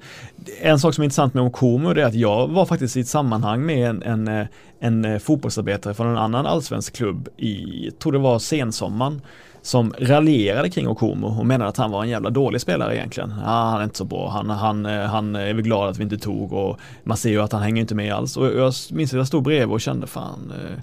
[0.61, 3.65] En sak som är intressant med Okomo är att jag var faktiskt i ett sammanhang
[3.65, 4.47] med en, en, eh,
[4.79, 9.21] en eh, fotbollsarbetare från en annan allsvensk klubb i, tror det var sensommaren
[9.67, 13.33] som raljerade kring Okomo och menade att han var en jävla dålig spelare egentligen.
[13.45, 16.17] Ja, han är inte så bra, han, han, han är väl glad att vi inte
[16.17, 18.37] tog och man ser ju att han hänger inte med alls.
[18.37, 20.79] Och jag minns att jag stod bredvid och kände fan eh,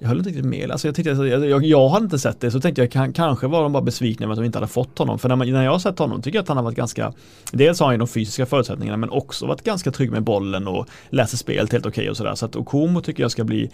[0.00, 0.70] jag höll inte riktigt med.
[0.70, 3.46] Alltså jag, tyckte, jag, jag, jag hade inte sett det så tänkte jag kan, kanske
[3.46, 5.18] var de bara besvikna över att de inte hade fått honom.
[5.18, 7.12] För när, man, när jag har sett honom tycker jag att han har varit ganska
[7.52, 10.86] Dels har han ju de fysiska förutsättningarna men också varit ganska trygg med bollen och
[11.10, 12.34] läser spelet helt okej okay och sådär.
[12.34, 13.70] Så att Okomo tycker jag ska bli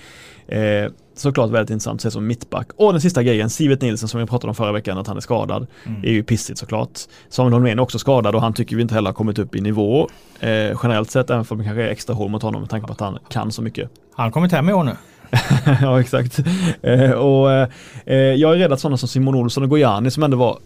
[0.49, 2.69] eh, såklart väldigt intressant att se som mittback.
[2.77, 5.21] Och den sista grejen, Sivet Nilsson som vi pratade om förra veckan att han är
[5.21, 5.67] skadad.
[5.85, 6.05] Mm.
[6.05, 7.01] är ju pissigt såklart.
[7.29, 9.61] Samuel Holmén är också skadad och han tycker vi inte heller har kommit upp i
[9.61, 10.09] nivå
[10.41, 10.51] eh,
[10.83, 13.01] generellt sett även om det kanske är extra hål mot honom med tanke på att
[13.01, 13.91] han kan så mycket.
[14.15, 14.93] Han har kommit hem i år nu.
[15.83, 16.39] ja exakt.
[16.83, 17.69] Eh, och eh,
[18.17, 20.59] jag är rädd att sådana som Simon Olsson och Gojani som ändå var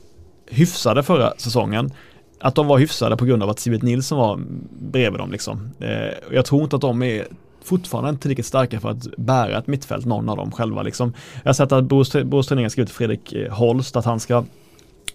[0.50, 1.92] hyfsade förra säsongen
[2.40, 4.40] att de var hyfsade på grund av att Sivet Nilsson var
[4.80, 5.70] bredvid dem liksom.
[5.80, 7.26] Eh, jag tror inte att de är
[7.64, 11.12] fortfarande inte tillräckligt starka för att bära ett mittfält, någon av dem själva liksom.
[11.42, 14.44] Jag har sett att Borås Träning har skrivit till Fredrik eh, Holst att han ska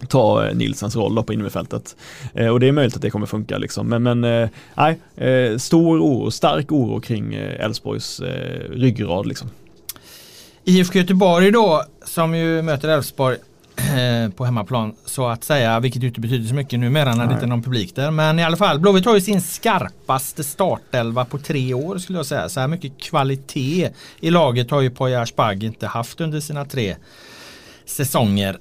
[0.08, 1.96] ta eh, Nilsens roll på innermittfältet.
[2.34, 3.88] Eh, och det är möjligt att det kommer funka liksom.
[3.88, 9.50] Men, men eh, nej, eh, stor oro, stark oro kring eh, Elfsborgs eh, ryggrad liksom.
[10.64, 13.36] IFK Göteborg då, som ju möter Elfsborg
[14.36, 17.44] på hemmaplan så att säga, vilket ju inte betyder så mycket numera när det inte
[17.44, 18.10] är någon publik där.
[18.10, 22.26] Men i alla fall, Blåvitt har ju sin skarpaste startelva på tre år skulle jag
[22.26, 22.48] säga.
[22.48, 26.96] Så här mycket kvalitet i laget har ju Poya Asbagh inte haft under sina tre
[27.86, 28.58] säsonger.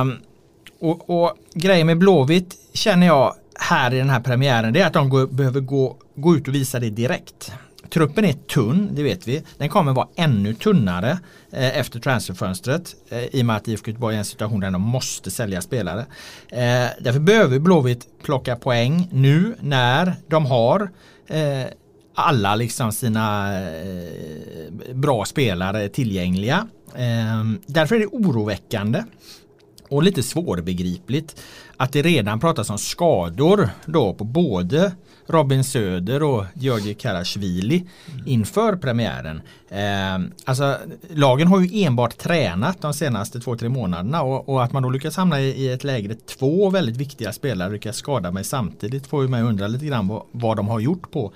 [0.00, 0.18] Um,
[0.80, 4.92] och, och grejen med Blåvitt känner jag här i den här premiären det är att
[4.92, 7.52] de går, behöver gå, gå ut och visa det direkt.
[7.90, 9.42] Truppen är tunn, det vet vi.
[9.58, 11.18] Den kommer vara ännu tunnare
[11.50, 14.70] eh, efter transferfönstret eh, i och med att IFK Göteborg är i en situation där
[14.70, 16.00] de måste sälja spelare.
[16.48, 20.90] Eh, därför behöver Blåvitt plocka poäng nu när de har
[21.28, 21.66] eh,
[22.14, 26.68] alla liksom sina eh, bra spelare tillgängliga.
[26.94, 29.02] Eh, därför är det oroväckande
[29.88, 31.42] och lite svårbegripligt
[31.76, 34.92] att det redan pratas om skador då på både
[35.26, 37.84] Robin Söder och Georgi Karasjvili
[38.26, 39.42] inför premiären.
[39.68, 40.76] Eh, alltså
[41.10, 44.90] lagen har ju enbart tränat de senaste två, tre månaderna och, och att man då
[44.90, 49.06] lyckas hamna i, i, ett läge där två väldigt viktiga spelare lyckas skada mig samtidigt
[49.06, 51.32] får ju mig undra lite grann vad, vad de har gjort på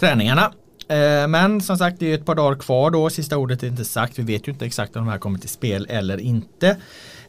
[0.00, 0.52] träningarna.
[0.88, 3.10] Ehm, men som sagt det är ett par dagar kvar då.
[3.10, 4.18] Sista ordet är inte sagt.
[4.18, 6.76] Vi vet ju inte exakt om de här kommer till spel eller inte.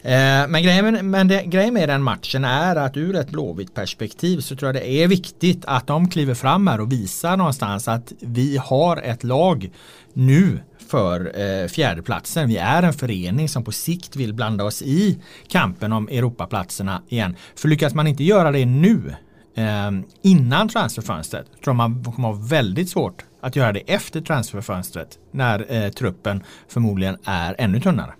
[0.02, 4.40] Eh, men grejen, men det, grejen med den matchen är att ur ett blåvitt perspektiv
[4.40, 8.12] så tror jag det är viktigt att de kliver fram här och visar någonstans att
[8.20, 9.70] vi har ett lag
[10.12, 12.48] nu för eh, fjärdeplatsen.
[12.48, 17.36] Vi är en förening som på sikt vill blanda oss i kampen om Europaplatserna igen.
[17.56, 19.14] För lyckas man inte göra det nu
[19.54, 19.90] eh,
[20.22, 25.72] innan transferfönstret tror jag man kommer ha väldigt svårt att göra det efter transferfönstret när
[25.72, 28.12] eh, truppen förmodligen är ännu tunnare.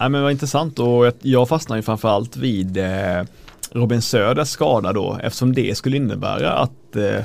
[0.00, 0.78] Ja, men vad intressant.
[0.78, 3.22] Och jag fastnar ju framförallt vid eh,
[3.72, 7.24] Robin Söders skada då eftersom det skulle innebära att eh,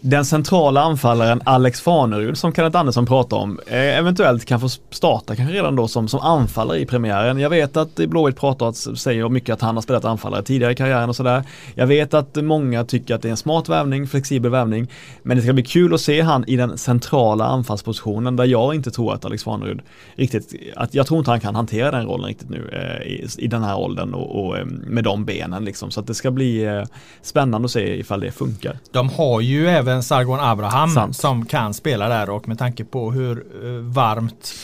[0.00, 5.36] den centrala anfallaren Alex Fanerud som Kenneth Andersson pratar om eh, eventuellt kan få starta
[5.36, 7.38] kanske redan då som, som anfallare i premiären.
[7.38, 11.08] Jag vet att Blåvitt pratar säger mycket att han har spelat anfallare tidigare i karriären
[11.08, 11.42] och sådär.
[11.74, 14.88] Jag vet att många tycker att det är en smart värvning, flexibel värvning.
[15.22, 18.90] Men det ska bli kul att se han i den centrala anfallspositionen där jag inte
[18.90, 19.80] tror att Alex Fanerud
[20.14, 23.46] riktigt, att jag tror inte han kan hantera den rollen riktigt nu eh, i, i,
[23.46, 25.90] den här åldern och, och, eh, med de benen liksom.
[25.90, 26.82] Så att det ska bli eh,
[27.22, 28.78] spännande att se ifall det funkar.
[28.92, 31.16] De har ju även även Sargon Abraham Sant.
[31.16, 34.54] som kan spela där och med tanke på hur eh, varmt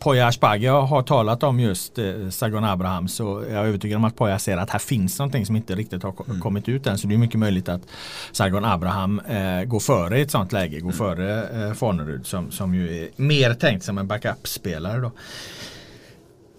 [0.00, 4.16] Poya Asbaghi har talat om just eh, Sargon Abraham så är jag övertygad om att
[4.16, 6.40] Poya ser att här finns någonting som inte riktigt har mm.
[6.40, 6.98] kommit ut än.
[6.98, 7.80] Så det är mycket möjligt att
[8.32, 10.98] Sargon Abraham eh, går före i ett sånt läge, går mm.
[10.98, 15.10] före eh, Fornerud som, som ju är mer tänkt som en backup-spelare.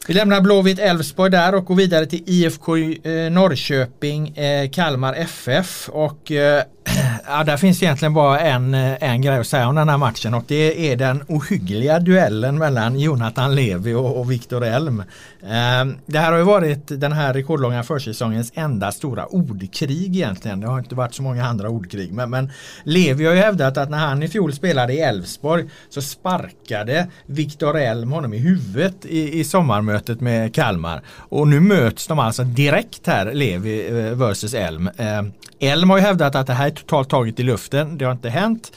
[0.07, 4.35] Vi lämnar Blåvitt Elfsborg där och går vidare till IFK eh, Norrköping,
[4.71, 6.31] Kalmar FF och
[7.27, 10.33] ja, där finns egentligen bara en, eh, en grej att säga om den här matchen
[10.33, 14.99] och det är den ohyggliga duellen mellan Jonathan Levi och, och Viktor Elm.
[15.43, 20.59] Eh, det här har ju varit den här rekordlånga försäsongens enda stora ordkrig egentligen.
[20.59, 22.13] Det har inte varit så många andra ordkrig.
[22.13, 22.51] Men, men
[22.83, 27.77] Levi har ju hävdat att när han i fjol spelade i Elfsborg så sparkade Viktor
[27.77, 31.01] Elm honom i huvudet i, i sommarmötet med Kalmar.
[31.07, 34.87] Och nu möts de alltså direkt här, Levi eh, versus Elm.
[34.97, 35.21] Eh,
[35.59, 37.97] Elm har ju hävdat att det här är totalt taget i luften.
[37.97, 38.71] Det har inte hänt.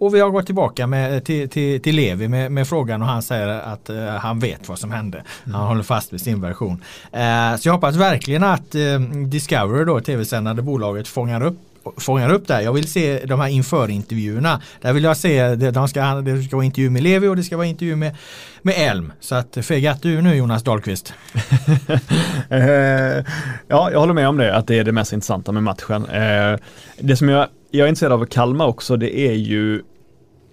[0.00, 3.22] Och vi har gått tillbaka med, till, till, till Levi med, med, frågan och han
[3.22, 5.22] säger att uh, han vet vad som hände.
[5.44, 5.66] Han mm.
[5.66, 6.84] håller fast vid sin version.
[7.14, 11.58] Uh, så jag hoppas verkligen att uh, Discovery, då, tv-sändande bolaget, fångar upp
[11.96, 12.62] fångar upp det.
[12.62, 14.62] Jag vill se de här införintervjuerna.
[14.80, 17.56] Där vill jag se, de ska, det ska vara intervju med Levi och det ska
[17.56, 18.16] vara intervju med,
[18.62, 19.12] med Elm.
[19.20, 21.14] Så att fegat du nu Jonas Dahlqvist.
[22.50, 23.24] Eh,
[23.68, 26.06] ja, jag håller med om det, att det är det mest intressanta med matchen.
[26.06, 26.58] Eh,
[26.98, 29.82] det som jag jag är intresserad av Kalmar också, det är ju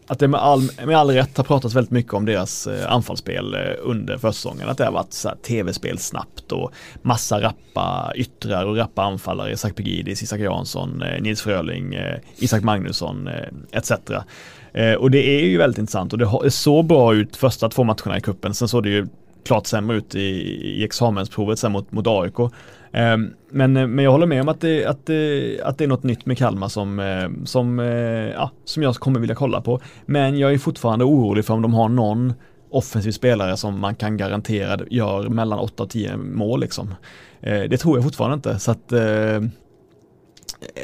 [0.08, 3.54] att det med all, med all rätt har pratats väldigt mycket om deras eh, anfallsspel
[3.54, 4.70] eh, under försäsongen.
[4.70, 9.52] Att det har varit så tv-spel snabbt och massa rappa yttrar och rappa anfallare.
[9.52, 13.92] Isak Pegidis, Isak Jansson, eh, Nils Fröling, eh, Isak Magnusson eh, etc.
[14.74, 18.18] Eh, och det är ju väldigt intressant och det såg bra ut första två matcherna
[18.18, 18.54] i kuppen.
[18.54, 19.08] Sen såg det ju
[19.46, 22.52] klart sämre ut i, i examensprovet sen mot, mot AIK.
[22.96, 25.88] Ehm, men, eh, men jag håller med om att det, att, det, att det är
[25.88, 27.86] något nytt med Kalmar som, eh, som, eh,
[28.30, 29.80] ja, som jag kommer vilja kolla på.
[30.06, 32.34] Men jag är fortfarande orolig för om de har någon
[32.70, 36.96] offensiv spelare som man kan garantera gör mellan 8 och 10 mål liksom.
[37.42, 38.90] Det tror jag fortfarande inte så att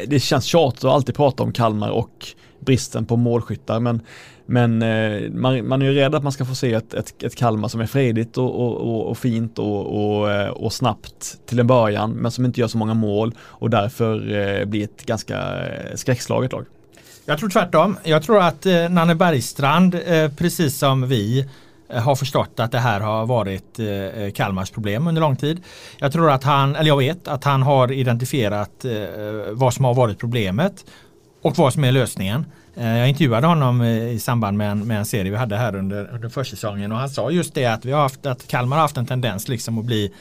[0.07, 2.27] det känns tjatigt att alltid prata om Kalmar och
[2.59, 4.01] bristen på målskyttar men
[4.45, 7.35] men eh, man, man, är ju rädd att man ska få se ett, ett, ett
[7.35, 11.67] Kalmar som är fredigt och, och, och, och fint och, och, eh, snabbt till en
[11.67, 15.95] början men som inte gör så många mål och därför eh, blir ett ganska eh,
[15.95, 16.65] skräckslaget lag.
[17.25, 17.97] Jag tror tvärtom.
[18.03, 21.47] Jag tror att eh, Nanne Bergstrand, eh, precis som vi,
[21.89, 25.61] eh, har förstått att det här har varit eh, Kalmars problem under lång tid.
[25.97, 28.91] Jag tror att han, eller jag vet att han har identifierat eh,
[29.51, 30.85] vad som har varit problemet
[31.41, 32.45] och vad som är lösningen.
[32.75, 35.75] Eh, jag intervjuade honom eh, i samband med en, med en serie vi hade här
[35.75, 36.91] under, under försäsongen.
[36.91, 39.47] Och han sa just det att vi har haft att Kalmar har haft en tendens
[39.47, 40.11] liksom att bli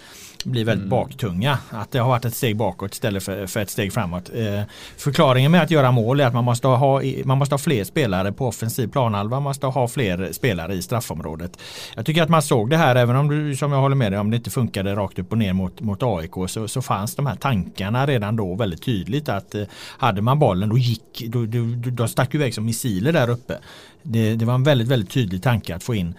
[0.45, 0.91] blir väldigt mm.
[0.91, 1.59] baktunga.
[1.71, 4.31] Att det har varit ett steg bakåt istället för, för ett steg framåt.
[4.35, 4.63] Eh,
[4.97, 8.33] förklaringen med att göra mål är att man måste ha, man måste ha fler spelare
[8.33, 9.37] på offensiv planhalva.
[9.37, 11.59] Man måste ha fler spelare i straffområdet.
[11.97, 14.21] Jag tycker att man såg det här även om du, som jag håller med dig
[14.21, 17.27] om det inte funkade rakt upp och ner mot, mot AIK så, så fanns de
[17.27, 19.63] här tankarna redan då väldigt tydligt att eh,
[19.99, 23.59] hade man bollen då gick, då, då, då, de stack iväg som missiler där uppe.
[24.03, 26.15] Det, det var en väldigt, väldigt tydlig tanke att få in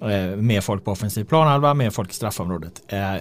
[0.00, 2.82] eh, mer folk på offensiv planhalva, mer folk i straffområdet.
[2.88, 3.14] Eh,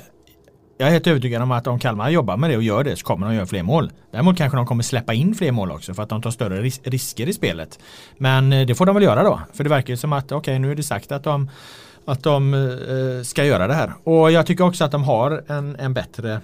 [0.77, 3.05] jag är helt övertygad om att om Kalmar jobbar med det och gör det så
[3.05, 3.91] kommer de göra fler mål.
[4.11, 6.81] Däremot kanske de kommer släppa in fler mål också för att de tar större ris
[6.83, 7.79] risker i spelet.
[8.17, 9.41] Men eh, det får de väl göra då.
[9.53, 11.49] För det verkar ju som att okej okay, nu är det sagt att de,
[12.05, 13.93] att de eh, eh, ska göra det här.
[14.03, 16.41] Och jag tycker också att de har en, en bättre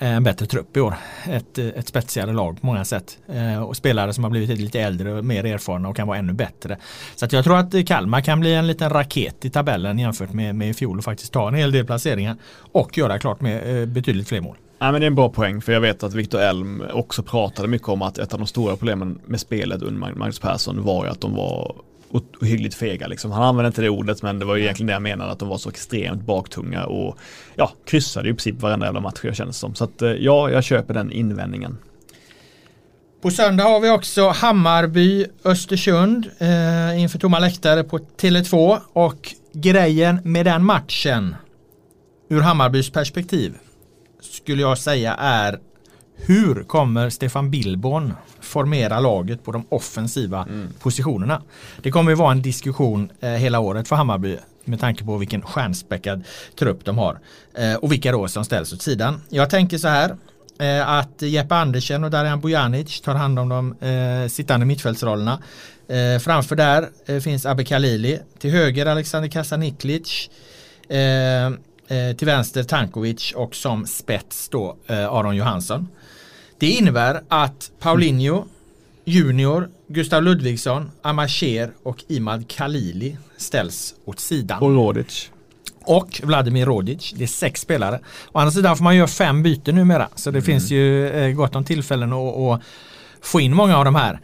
[0.00, 0.94] Eh, en bättre trupp i år.
[1.30, 3.18] Ett, eh, ett spetsigare lag på många sätt.
[3.28, 6.32] Eh, och spelare som har blivit lite äldre och mer erfarna och kan vara ännu
[6.32, 6.76] bättre.
[7.16, 10.54] Så att jag tror att Kalmar kan bli en liten raket i tabellen jämfört med,
[10.54, 12.36] med i fjol och faktiskt ta en hel del placeringar
[12.72, 14.56] och göra klart med betydligt fler mål.
[14.78, 17.68] Ja, men det är en bra poäng för jag vet att Viktor Elm också pratade
[17.68, 21.20] mycket om att ett av de stora problemen med spelet under Magnus Persson var att
[21.20, 21.74] de var
[22.10, 23.30] ohyggligt fega liksom.
[23.30, 25.48] Han använde inte det ordet men det var ju egentligen det jag menade att de
[25.48, 27.18] var så extremt baktunga och
[27.56, 29.74] ja, kryssade i princip varenda jävla match jag känner som.
[29.74, 31.78] Så att eh, ja, jag köper den invändningen.
[33.22, 40.20] På söndag har vi också Hammarby Östersund eh, inför tomma läktare på Tele2 och grejen
[40.24, 41.36] med den matchen
[42.28, 43.54] ur Hammarbys perspektiv
[44.20, 45.58] skulle jag säga är
[46.26, 50.68] hur kommer Stefan Billborn formera laget på de offensiva mm.
[50.80, 51.42] positionerna?
[51.82, 55.42] Det kommer att vara en diskussion eh, hela året för Hammarby med tanke på vilken
[55.42, 56.24] stjärnspäckad
[56.58, 57.18] trupp de har
[57.54, 59.20] eh, och vilka då som ställs åt sidan.
[59.28, 60.16] Jag tänker så här
[60.58, 65.42] eh, att Jeppe Andersen och Darijan Bojanic tar hand om de eh, sittande mittfältsrollerna.
[65.88, 70.30] Eh, framför där eh, finns Abbe Khalili, till höger Alexander Kasaniklic
[72.16, 75.88] till vänster Tankovic och som spets då Aron Johansson.
[76.58, 78.44] Det innebär att Paulinho
[79.04, 84.62] Junior, Gustav Ludvigsson, Amasher och Imad Khalili ställs åt sidan.
[84.62, 85.30] Och Rodic.
[85.84, 87.14] Och Vladimir Rodic.
[87.16, 88.00] Det är sex spelare.
[88.32, 90.08] Å andra sidan får man göra fem byten numera.
[90.14, 90.46] Så det mm.
[90.46, 92.62] finns ju eh, gott om tillfällen att, att
[93.20, 94.20] få in många av de här.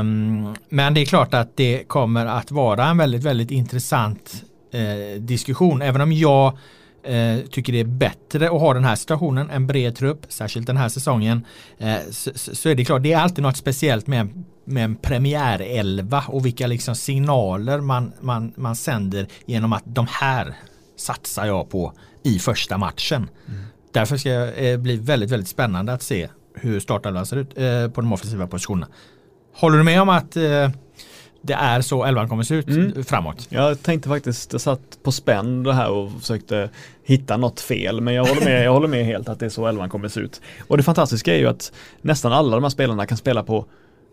[0.00, 5.20] Um, men det är klart att det kommer att vara en väldigt, väldigt intressant eh,
[5.20, 5.82] diskussion.
[5.82, 6.58] Även om jag
[7.06, 10.76] eh, tycker det är bättre att ha den här situationen, en bred trupp, särskilt den
[10.76, 11.44] här säsongen,
[11.78, 16.24] eh, så, så, är det klart, det är alltid något speciellt med, med en premiärelva
[16.28, 20.54] och vilka liksom signaler man, man, man sänder genom att de här
[20.96, 21.92] satsar jag på
[22.22, 23.30] i första matchen.
[23.48, 23.60] Mm.
[23.92, 27.88] Därför ska det eh, bli väldigt, väldigt spännande att se hur startelvan ser ut eh,
[27.88, 28.88] på de offensiva positionerna.
[29.54, 30.70] Håller du med om att eh,
[31.46, 33.04] det är så elvan kommer se ut mm.
[33.04, 33.46] framåt.
[33.48, 36.70] Jag tänkte faktiskt, jag satt på spänn det här och försökte
[37.04, 39.66] hitta något fel men jag håller med, jag håller med helt att det är så
[39.66, 40.40] elvan kommer se ut.
[40.68, 43.66] Och det fantastiska är ju att nästan alla de här spelarna kan spela på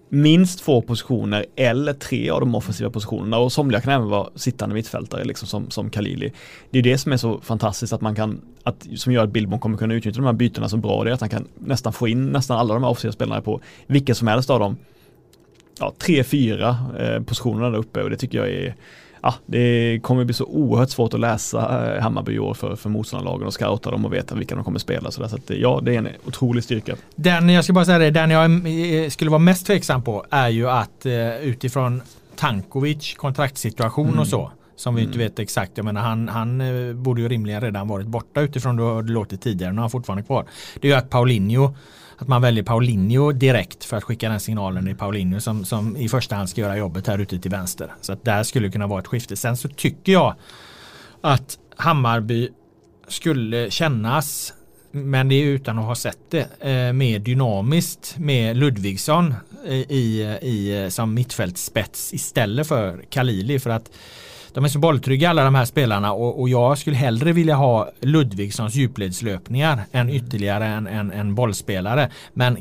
[0.10, 4.76] minst två positioner eller tre av de offensiva positionerna och somliga kan även vara sittande
[4.76, 6.32] mittfältare liksom som, som Kalili.
[6.69, 9.60] Det är det som är så fantastiskt att man kan, att, som gör att Billborn
[9.60, 12.08] kommer kunna utnyttja de här bytena så bra, det är att han kan nästan få
[12.08, 14.78] in nästan alla de här offensiva spelarna på vilken som helst av dem
[15.79, 18.75] ja, tre, fyra eh, positionerna där uppe och det tycker jag är
[19.25, 22.89] Ja, det kommer bli så oerhört svårt att läsa eh, Hammarby i år för, för
[22.89, 25.12] motståndarlagen och scouta dem och veta vilka de kommer spela.
[25.12, 26.95] Så, där, så att, ja, det är en otrolig styrka.
[27.15, 28.51] Den, jag ska bara säga det, den jag
[29.03, 32.01] eh, skulle vara mest tveksam på är ju att eh, utifrån
[32.36, 34.19] Tankovic kontraktssituation mm.
[34.19, 35.27] och så som vi inte mm.
[35.27, 35.71] vet exakt.
[35.75, 39.41] Jag menar han, han eh, borde ju rimligen redan varit borta utifrån hur det låtit
[39.41, 39.71] tidigare.
[39.71, 40.45] Nu är han fortfarande kvar.
[40.81, 41.75] Det är ju att Paulinho
[42.23, 46.09] att man väljer Paulinho direkt för att skicka den signalen i Paulinho som, som i
[46.09, 47.93] första hand ska göra jobbet här ute till vänster.
[48.01, 49.36] Så att där skulle det kunna vara ett skifte.
[49.36, 50.36] Sen så tycker jag
[51.21, 52.49] att Hammarby
[53.07, 54.53] skulle kännas
[54.91, 59.33] men det är utan att ha sett det, eh, mer dynamiskt med Ludvigsson
[59.65, 63.91] eh, i, i, eh, som mittfältsspets istället för Kalili för att
[64.54, 67.89] de är så bolltrygga alla de här spelarna och, och jag skulle hellre vilja ha
[68.00, 72.12] Ludvigssons djupledslöpningar än ytterligare en, en, en bollspelare.
[72.34, 72.58] Men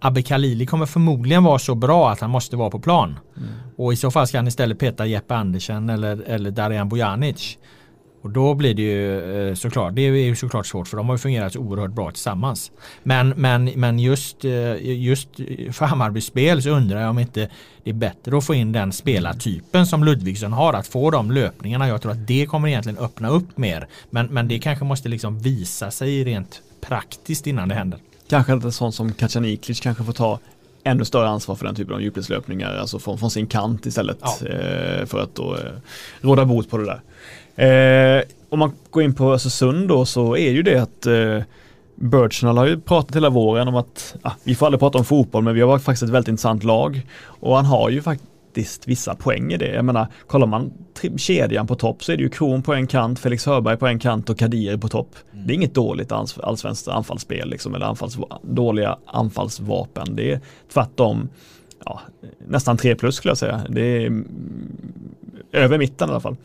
[0.00, 3.18] Abbe Khalili kommer förmodligen vara så bra att han måste vara på plan.
[3.36, 3.48] Mm.
[3.76, 7.58] Och i så fall ska han istället peta Jeppe Andersen eller, eller Darijan Bojanic.
[8.22, 11.14] Och då blir det ju eh, såklart, det är ju såklart svårt för de har
[11.14, 12.72] ju fungerat så oerhört bra tillsammans.
[13.02, 15.28] Men, men, men just, eh, just
[15.72, 17.48] för Hammarbys spel så undrar jag om inte
[17.84, 21.88] det är bättre att få in den spelartypen som Ludvigsson har, att få de löpningarna.
[21.88, 23.88] Jag tror att det kommer egentligen öppna upp mer.
[24.10, 28.00] Men, men det kanske måste liksom visa sig rent praktiskt innan det händer.
[28.28, 30.38] Kanske inte sånt som Kacaniklic kanske får ta
[30.84, 34.46] ännu större ansvar för den typen av djupledslöpningar, alltså från, från sin kant istället ja.
[34.46, 35.58] eh, för att då
[36.20, 37.00] råda bot på det där.
[37.56, 41.42] Eh, om man går in på Östersund då så är ju det att eh,
[41.94, 45.44] Birchnall har ju pratat hela våren om att ah, vi får aldrig prata om fotboll
[45.44, 49.52] men vi har faktiskt ett väldigt intressant lag och han har ju faktiskt vissa poäng
[49.52, 49.74] i det.
[49.74, 50.72] Jag menar, kollar man
[51.16, 53.98] kedjan på topp så är det ju Kron på en kant, Felix Hörberg på en
[53.98, 55.14] kant och Kadiri på topp.
[55.32, 55.46] Mm.
[55.46, 60.16] Det är inget dåligt allsvenskt anfallsspel liksom, eller anfalls, dåliga anfallsvapen.
[60.16, 60.40] Det är
[60.72, 61.28] tvärtom
[61.84, 62.00] ja,
[62.46, 63.60] nästan 3 plus skulle jag säga.
[63.68, 64.22] Det är
[65.52, 66.36] över mitten i alla fall.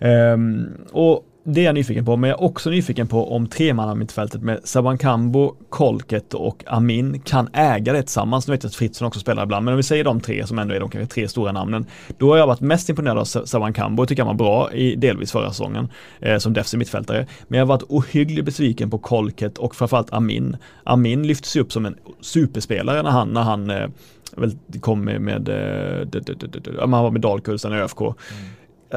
[0.00, 4.42] Um, och det är jag nyfiken på, men jag är också nyfiken på om tremannamittfältet
[4.42, 8.48] med Sabankambo, Kolket och Amin kan äga det tillsammans.
[8.48, 10.58] Nu vet jag att Fritzson också spelar ibland, men om vi säger de tre som
[10.58, 11.86] ändå är de kanske tre stora namnen.
[12.18, 15.32] Då har jag varit mest imponerad av Sabankambo, Kambo, tycker han var bra i delvis
[15.32, 15.88] förra säsongen
[16.20, 17.26] eh, som defensiv mittfältare.
[17.48, 20.56] Men jag har varit ohyggligt besviken på Kolket och framförallt Amin.
[20.84, 23.88] Amin lyfts upp som en superspelare när han, när han eh,
[24.36, 28.00] väl kom med, med, eh, med, han var med Dalkurd, ÖFK.
[28.00, 28.14] Mm.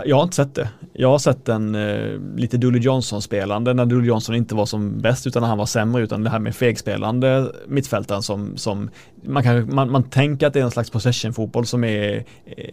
[0.05, 0.69] Jag har inte sett det.
[0.93, 5.27] Jag har sett den eh, lite Dully Johnson-spelande när Dully Johnson inte var som bäst
[5.27, 8.89] utan när han var sämre utan det här med fegspelande mittfältaren som, som
[9.23, 12.15] man, kan, man, man tänker att det är en slags possession-fotboll som är
[12.45, 12.63] eh,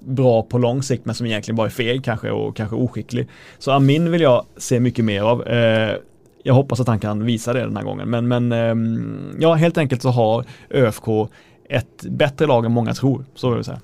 [0.00, 3.28] bra på lång sikt men som egentligen bara är feg kanske och kanske oskicklig.
[3.58, 5.46] Så Amin vill jag se mycket mer av.
[5.46, 5.96] Eh,
[6.42, 8.74] jag hoppas att han kan visa det den här gången men, men eh,
[9.40, 11.28] ja helt enkelt så har ÖFK
[11.68, 13.80] ett bättre lag än många tror, så vill jag säga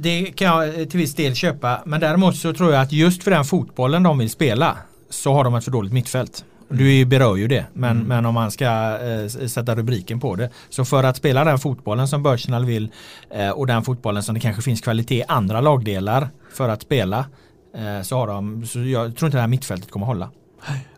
[0.00, 1.82] det kan jag till viss del köpa.
[1.86, 4.76] Men däremot så tror jag att just för den fotbollen de vill spela
[5.10, 6.44] så har de ett för dåligt mittfält.
[6.70, 8.08] Du berör ju det, men, mm.
[8.08, 10.50] men om man ska eh, sätta rubriken på det.
[10.68, 12.90] Så för att spela den fotbollen som Börsenal vill
[13.30, 17.26] eh, och den fotbollen som det kanske finns kvalitet i andra lagdelar för att spela
[17.74, 20.30] eh, så har de, så jag tror inte det här mittfältet kommer hålla.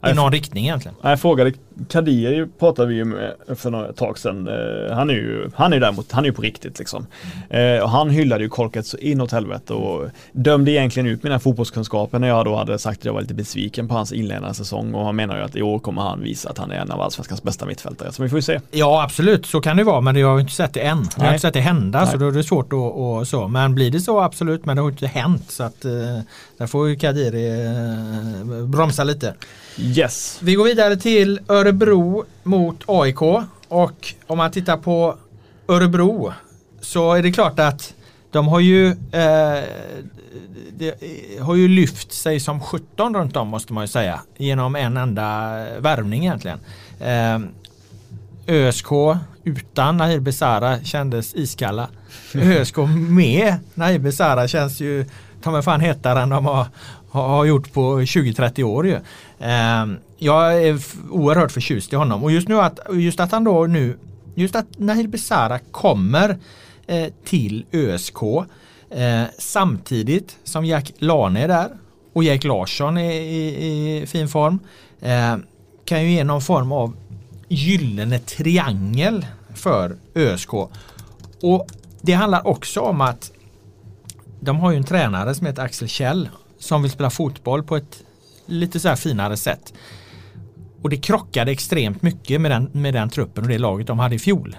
[0.07, 0.97] I någon riktning egentligen.
[1.03, 1.53] Jag frågade
[1.89, 4.49] Kadir pratade vi ju med för några tag sedan.
[4.49, 7.07] Eh, han är ju, han är däremot, han är ju på riktigt liksom.
[7.51, 7.83] Mm.
[7.83, 12.29] och han hyllade ju Kolket så inåt helvete och dömde egentligen ut mina fotbollskunskaper när
[12.29, 15.17] jag då hade sagt att jag var lite besviken på hans inledande säsong och han
[15.17, 17.67] menar ju att i år kommer han visa att han är en av allsvenskans bästa
[17.67, 18.13] mittfältare.
[18.13, 18.61] Så vi får ju se.
[18.71, 21.07] Ja absolut, så kan det vara men jag har inte sett det än.
[21.17, 22.11] Jag har inte sett det hända Nej.
[22.11, 23.49] så då är det svårt att och så.
[23.49, 26.21] Men blir det så absolut, men det har inte hänt så att uh,
[26.61, 29.35] där får ju Kadiri uh, bromsa lite.
[29.79, 30.39] Yes.
[30.43, 33.23] Vi går vidare till Örebro mot AIK
[33.69, 35.17] och om man tittar på
[35.69, 36.33] Örebro
[36.81, 37.95] så är det klart att
[38.31, 39.65] de har ju, eh,
[41.41, 45.51] har ju lyft sig som 17 runt om måste man ju säga genom en enda
[45.79, 46.59] värvning egentligen.
[47.01, 47.39] Eh,
[48.47, 48.89] ÖSK
[49.45, 51.89] utan Nahir Besara kändes iskalla.
[52.35, 52.77] ÖSK
[53.09, 55.05] med Nahir Besara känns ju
[55.43, 56.67] ta mig fan hetare än de har,
[57.11, 58.99] har gjort på 20-30 år ju.
[59.41, 60.81] Ehm, jag är
[61.11, 63.99] oerhört förtjust i honom och just nu att, just att han då nu,
[64.35, 66.39] just att Nahir Besara kommer
[66.87, 68.23] eh, till ÖSK
[68.91, 71.69] eh, samtidigt som Jack Lane är där
[72.13, 74.59] och Jack Larsson är i, i fin form
[75.01, 75.37] eh,
[75.85, 76.97] kan ju ge någon form av
[77.49, 80.55] gyllene triangel för ÖSK.
[81.43, 81.67] Och
[82.01, 83.33] det handlar också om att
[84.41, 86.29] de har ju en tränare som heter Axel Kjell
[86.59, 88.03] som vill spela fotboll på ett
[88.47, 89.73] lite så här finare sätt.
[90.83, 94.15] Och det krockade extremt mycket med den, med den truppen och det laget de hade
[94.15, 94.57] i fjol.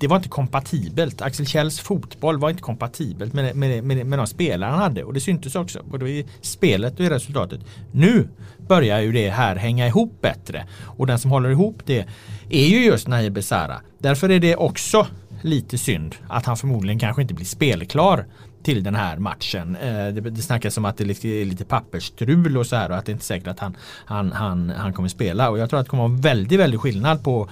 [0.00, 1.22] Det var inte kompatibelt.
[1.22, 5.14] Axel Kjells fotboll var inte kompatibelt med, med, med, med de spelare han hade och
[5.14, 7.60] det syntes också både i spelet och i resultatet.
[7.92, 8.28] Nu
[8.68, 12.06] börjar ju det här hänga ihop bättre och den som håller ihop det
[12.50, 13.80] är ju just Nahir Besara.
[13.98, 15.06] Därför är det också
[15.42, 18.26] lite synd att han förmodligen kanske inte blir spelklar
[18.62, 19.76] till den här matchen.
[19.76, 23.06] Eh, det, det snackas om att det är lite, pappersstrul och så här och att
[23.06, 25.50] det inte är säkert att han, han, han, han kommer spela.
[25.50, 27.48] Och jag tror att det kommer vara en väldigt, väldigt skillnad på,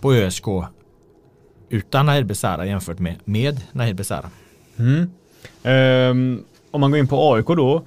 [0.00, 0.44] på ÖSK
[1.68, 4.30] utan Nahir Besara jämfört med, med Nahir Besara.
[4.76, 5.10] Mm.
[5.62, 7.84] Um, om man går in på AIK då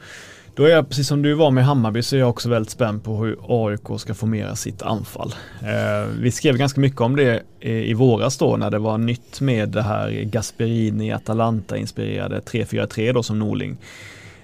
[0.56, 3.04] då är jag, precis som du var med Hammarby, så är jag också väldigt spänd
[3.04, 5.34] på hur AIK ska formera sitt anfall.
[5.62, 9.42] Eh, vi skrev ganska mycket om det i, i våras då när det var nytt
[9.42, 13.78] med det här Gasperini Atalanta-inspirerade 3-4-3 då som Norling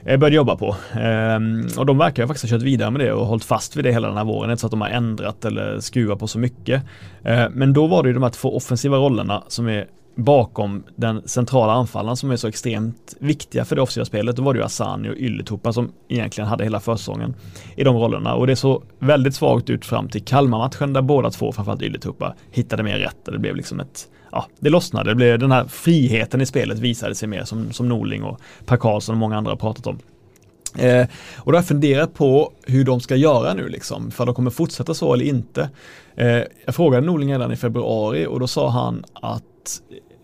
[0.05, 0.75] eh, började jobba på.
[0.99, 1.39] Eh,
[1.79, 4.07] och de verkar faktiskt ha kört vidare med det och hållit fast vid det hela
[4.07, 4.51] den här våren.
[4.51, 6.83] Inte så att de har ändrat eller skruvat på så mycket.
[7.23, 9.85] Eh, men då var det ju de här två offensiva rollerna som är
[10.19, 14.35] bakom den centrala anfallaren som är så extremt viktiga för det offensiva spelet.
[14.35, 17.35] Då var det ju Asani och Ylätupa som egentligen hade hela försäsongen
[17.75, 21.51] i de rollerna och det såg väldigt svagt ut fram till Kalmar-matchen där båda två,
[21.51, 23.25] framförallt Ylätupa, hittade mer rätt.
[23.25, 25.11] Det blev liksom ett Ja, det lossnade.
[25.11, 28.77] Det blev, den här friheten i spelet visade sig mer som, som Norling och Per
[28.77, 29.99] Karlsson och många andra har pratat om.
[30.77, 31.07] Eh,
[31.37, 34.51] och då har jag funderat på hur de ska göra nu liksom, för de kommer
[34.51, 35.69] fortsätta så eller inte.
[36.15, 39.43] Eh, jag frågade Norling redan i februari och då sa han att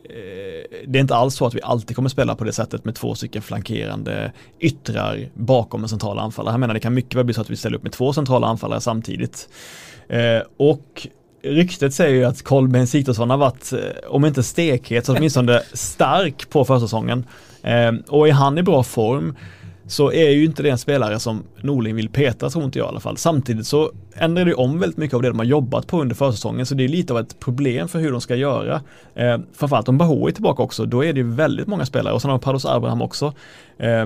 [0.10, 2.96] Eh, det är inte alls så att vi alltid kommer spela på det sättet med
[2.96, 6.54] två stycken flankerande yttrar bakom en central anfallare.
[6.54, 8.48] Jag menar det kan mycket väl bli så att vi ställer upp med två centrala
[8.48, 9.50] anfallare samtidigt.
[10.10, 11.08] Eh, och
[11.44, 13.80] ryktet säger ju att Kolbeinn Sigthorsson har varit, eh,
[14.10, 17.26] om inte stekhet, så åtminstone stark på försäsongen.
[17.64, 19.36] Eh, och är han i bra form
[19.88, 22.90] så är ju inte det en spelare som Norling vill peta tror inte jag i
[22.90, 23.18] alla fall.
[23.18, 26.66] Samtidigt så ändrar det om väldigt mycket av det de har jobbat på under försäsongen
[26.66, 28.82] så det är lite av ett problem för hur de ska göra.
[29.16, 32.22] Eh, framförallt om Bahoui är tillbaka också, då är det ju väldigt många spelare och
[32.22, 33.34] sen har Pados Abraham också.
[33.80, 34.06] Eh,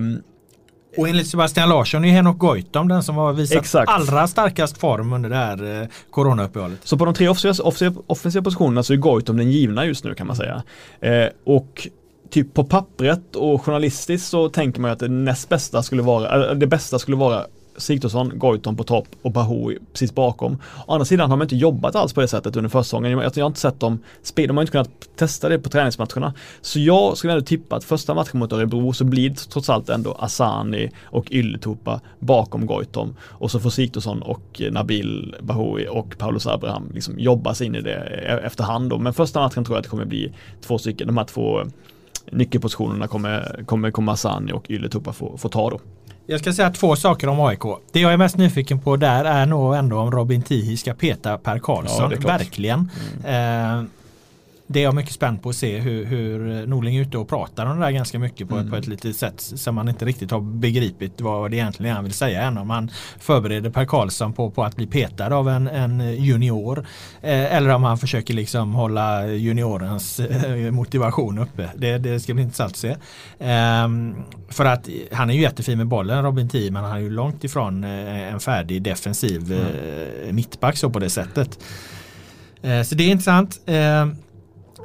[0.98, 3.92] Och enligt Sebastian Larsson är Henok Goitom den som har visat Exakt.
[3.92, 6.80] allra starkast form under det här eh, coronauppehållet.
[6.84, 10.14] Så på de tre offensiva, offensiva, offensiva positionerna så är Goitom den givna just nu
[10.14, 10.64] kan man säga.
[11.02, 11.88] Eh, och
[12.30, 16.54] typ på pappret och journalistiskt så tänker man ju att det näst bästa skulle vara,
[16.54, 17.46] det bästa skulle vara
[17.80, 20.58] Sigthorsson, Goitom på topp och Bahoui precis bakom.
[20.88, 23.12] Å andra sidan har man inte jobbat alls på det sättet under försäsongen.
[23.12, 26.34] Jag, jag har inte sett dem spela, de har inte kunnat testa det på träningsmatcherna.
[26.62, 29.90] Så jag skulle ändå tippa att första matchen mot Örebro så blir det trots allt
[29.90, 33.16] ändå Asani och Ylätupa bakom Goitom.
[33.22, 37.82] Och så får Sigthorsson och Nabil Bahoui och Paulus Abraham liksom jobba sig in i
[37.82, 38.98] det e-, efterhand då.
[38.98, 41.64] Men första matchen tror jag att det kommer bli två stycken, de här två
[42.32, 45.80] nyckelpositionerna kommer, kommer, kommer Asani och Ylletupa få, få ta då.
[46.26, 47.62] Jag ska säga två saker om AIK.
[47.92, 51.38] Det jag är mest nyfiken på där är nog ändå om Robin Tihi ska peta
[51.38, 52.12] Per Karlsson.
[52.12, 52.28] Ja.
[52.28, 52.90] Verkligen.
[53.26, 53.84] Eh,
[54.72, 57.66] det är jag mycket spänd på att se hur, hur Norling är ute och pratar
[57.66, 58.70] om det där ganska mycket på, Mm.
[58.70, 62.04] på ett litet sätt som man inte riktigt har begripit vad det egentligen är han
[62.04, 62.58] vill säga än.
[62.58, 66.86] Om han förbereder Per Karlsson på, på att bli petad av en, en junior.
[67.22, 71.70] Eh, eller om han försöker liksom hålla juniorens eh, motivation uppe.
[71.76, 72.96] Det, det ska bli intressant att se.
[73.40, 74.16] Ehm,
[74.50, 77.44] för att han är ju jättefin med bollen Robin Tii men han är ju långt
[77.44, 81.60] ifrån eh, en färdig defensiv eh, mittback så på det sättet.
[82.62, 83.60] Eh, så det är intressant.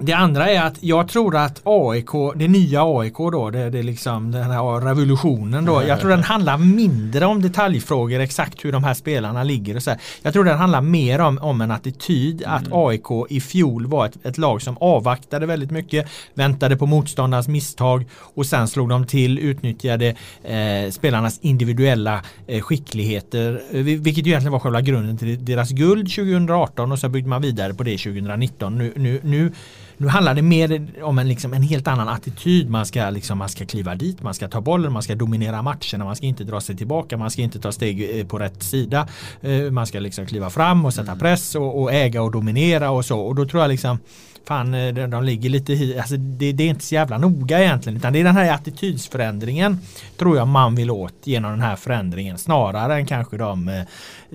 [0.00, 3.82] Det andra är att jag tror att AIK, det nya AIK då, det, det är
[3.82, 5.82] liksom den här revolutionen då.
[5.88, 9.90] Jag tror den handlar mindre om detaljfrågor, exakt hur de här spelarna ligger och så
[9.90, 10.00] här.
[10.22, 14.26] Jag tror den handlar mer om, om en attityd att AIK i fjol var ett,
[14.26, 19.38] ett lag som avvaktade väldigt mycket, väntade på motståndarens misstag och sen slog de till,
[19.38, 25.44] utnyttjade eh, spelarnas individuella eh, skickligheter, eh, vil- vilket ju egentligen var själva grunden till
[25.44, 28.78] deras guld 2018 och så byggde man vidare på det 2019.
[28.78, 29.52] Nu, nu, nu
[29.96, 32.70] nu handlar det mer om en, liksom, en helt annan attityd.
[32.70, 36.04] Man ska, liksom, man ska kliva dit, man ska ta bollen, man ska dominera matcherna,
[36.04, 39.08] man ska inte dra sig tillbaka, man ska inte ta steg eh, på rätt sida.
[39.40, 43.04] Eh, Man ska liksom kliva fram och sätta press och, och äga och dominera och
[43.04, 43.20] så.
[43.20, 43.98] Och då tror jag liksom
[44.46, 47.96] Fan, eh, de, ligger lite hi, alltså det, det är inte så jävla noga egentligen
[47.96, 49.78] utan det är den här attitydsförändringen
[50.16, 53.84] tror jag man vill åt genom den här förändringen snarare än kanske de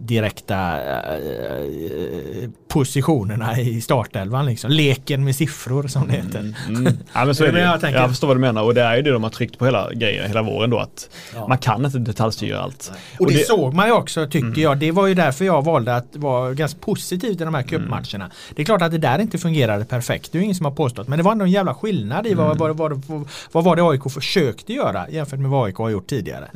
[0.02, 4.72] direkta eh, positionerna i startelvan liksom.
[4.72, 6.54] Leken med siffror som det heter.
[6.68, 6.94] Mm.
[7.14, 7.60] Ja men så Är det det.
[7.64, 8.00] jag Jag, tänker?
[8.00, 9.94] jag förstår vad du menar och det är ju det de har tryckt på hela
[9.94, 11.48] grejen hela våren då att Ja.
[11.48, 12.92] man kan inte detaljstyra allt.
[13.20, 14.78] Och det, såg man ju också tycker jag.
[14.78, 18.32] Det var ju därför jag valde att vara ganska positiv till de här cupmatcherna.
[18.56, 20.32] Det är klart att det där inte fungerade perfekt.
[20.32, 21.08] Det är ju ingen som har påstått.
[21.08, 23.82] Men det var ändå en jävla skillnad i vad, vad, vad, vad, vad var det
[23.84, 26.48] AIK försökte göra jämfört med vad AIK har gjort tidigare.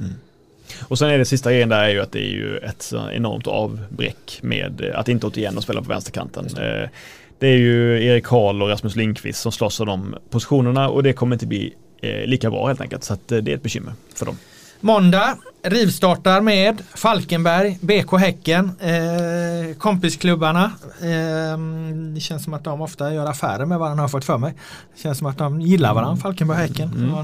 [0.82, 3.48] Och sen är det sista grejen där är ju att det är ju ett enormt
[3.48, 6.46] avbräck med eh, att inte återigen spela på vänsterkanten.
[6.46, 6.90] Eh,
[7.40, 11.14] Det är ju Erik Karl och Rasmus Lindqvist som slåss om de positionerna och det
[11.14, 13.04] kommer inte bli eh, lika bra helt enkelt.
[13.04, 14.38] Så att det är ett bekymmer för dem.
[14.80, 20.72] Måndag rivstartar med Falkenberg, BK Häcken, eh, kompisklubbarna.
[21.02, 21.58] Eh,
[22.14, 24.54] det känns som att de ofta gör affärer med varandra har jag fått för mig.
[24.96, 27.12] Det känns som att de gillar varandra, Falkenberg och Häcken.
[27.16, 27.24] Var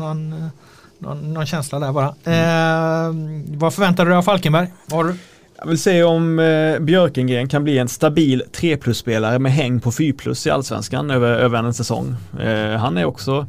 [0.99, 2.07] någon, någon, känsla där bara.
[2.07, 3.13] Eh,
[3.57, 4.67] vad förväntar du dig av Falkenberg?
[4.85, 5.17] Vad har du?
[5.57, 9.91] Jag vill se om eh, Björkengren kan bli en stabil 3 plus-spelare med häng på
[9.91, 12.15] 4 plus i Allsvenskan över, över en säsong.
[12.39, 13.47] Eh, han är också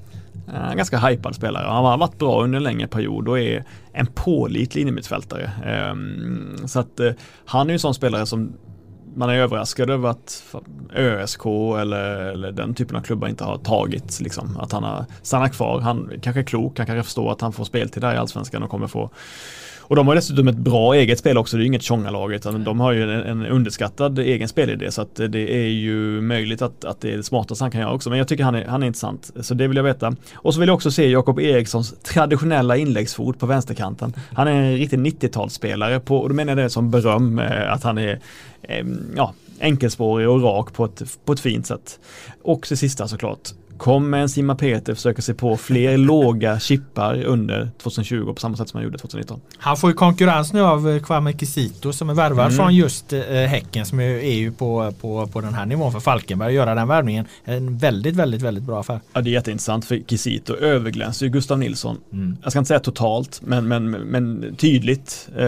[0.70, 1.66] en ganska hypad spelare.
[1.68, 5.51] Han har varit bra under en längre period och är en pålitlig innermittfältare.
[5.66, 7.11] Ehm, så att eh,
[7.44, 8.53] han är ju en sån spelare som
[9.14, 10.54] man är överraskad över att
[10.94, 11.46] ÖSK
[11.80, 15.80] eller, eller den typen av klubbar inte har tagit liksom, att han har stannat kvar.
[15.80, 18.70] Han kanske är klok, han kanske förstår att han får speltid där i Allsvenskan och
[18.70, 19.11] kommer få
[19.91, 22.64] och de har dessutom ett bra eget spel också, det är ju inget tjongalag utan
[22.64, 26.84] de har ju en, en underskattad egen spelidé så att det är ju möjligt att,
[26.84, 28.11] att det är det smartaste han kan göra också.
[28.11, 30.16] Men jag tycker han är, han är intressant, så det vill jag veta.
[30.34, 34.14] Och så vill jag också se Jakob Erikssons traditionella inläggsfot på vänsterkanten.
[34.32, 37.82] Han är en riktig 90-talsspelare på, och då menar jag det som beröm, eh, att
[37.82, 38.20] han är
[38.62, 38.86] eh,
[39.16, 42.01] ja, enkelspårig och rak på ett, på ett fint sätt.
[42.43, 43.49] Och det sista såklart,
[43.81, 48.57] Kom med en Simma Peter försöker sig på fler låga chippar under 2020 på samma
[48.57, 49.41] sätt som han gjorde 2019.
[49.59, 52.57] Han får ju konkurrens nu av eh, Kwame Kisito som är värvad Mm.
[52.57, 56.55] från just eh, Häcken som är, ju på, på, på den här nivån för Falkenberg.
[56.55, 59.01] Göra den värvningen en väldigt, väldigt, väldigt bra affär.
[59.12, 61.97] Ja, det är jätteintressant för Kisito överglänser ju Gustav Nilsson.
[62.12, 62.37] Mm.
[62.43, 65.45] Jag ska inte säga totalt, men, men, men tydligt eh,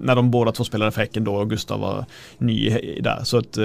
[0.00, 2.04] när de båda två spelade för Häcken då och Gustav var
[2.38, 2.70] ny
[3.00, 3.20] där.
[3.24, 3.64] Så att, eh,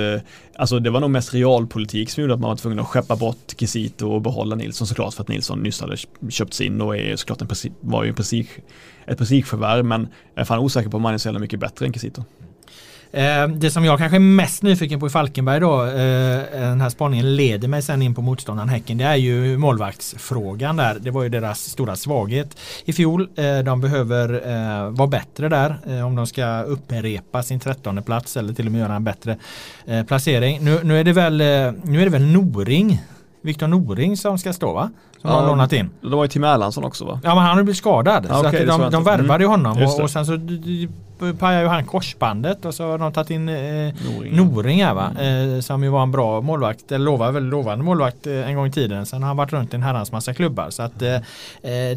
[0.57, 3.53] alltså det var nog mest realpolitik som gjorde att man var tvungen att skeppa bort
[3.67, 5.97] Kisito och behålla Nilsson såklart för att Nilsson nyss hade
[6.29, 8.49] köpts in och är såklart en var ju en prestige,
[9.05, 11.85] ett prestigeförvärv men jag är fan osäker på om han är så jävla mycket bättre
[11.85, 12.23] än Kisito.
[13.13, 16.81] Eh, det som jag kanske är mest nyfiken på i Falkenberg då, eh, eh, den
[16.81, 20.97] här spaningen leder mig sen in på motståndaren Häcken, det är ju målvaktsfrågan där.
[20.99, 23.29] Det var ju deras stora svaghet i fjol.
[23.65, 28.71] De behöver vara bättre där om de ska upprepa sin trettonde plats eller till och
[28.71, 29.37] med göra en bättre
[30.07, 30.59] placering.
[30.61, 31.37] Nu, nu, är det väl,
[31.83, 33.01] nu är det väl Noring
[33.43, 34.89] Viktor Noring som ska stå va?
[35.21, 35.89] Som ja, har lånat in.
[36.01, 37.19] Det var ju Tim Erlandsson också va?
[37.23, 38.25] Ja men han har blivit skadad.
[38.29, 39.65] Ja, så okay, att de, de värvade ju mm.
[39.65, 40.37] honom och, och, sen så
[41.39, 45.11] pajade ju han korsbandet och så har de tagit in eh, Noring, Noring här, va?
[45.19, 45.55] Mm.
[45.55, 48.67] Eh, som ju var en bra målvakt, eller lovar, väl lovande målvakt eh, en gång
[48.67, 49.05] i tiden.
[49.05, 50.69] Sen har han varit runt i en herrans massa klubbar.
[50.69, 51.21] Så att eh, eh,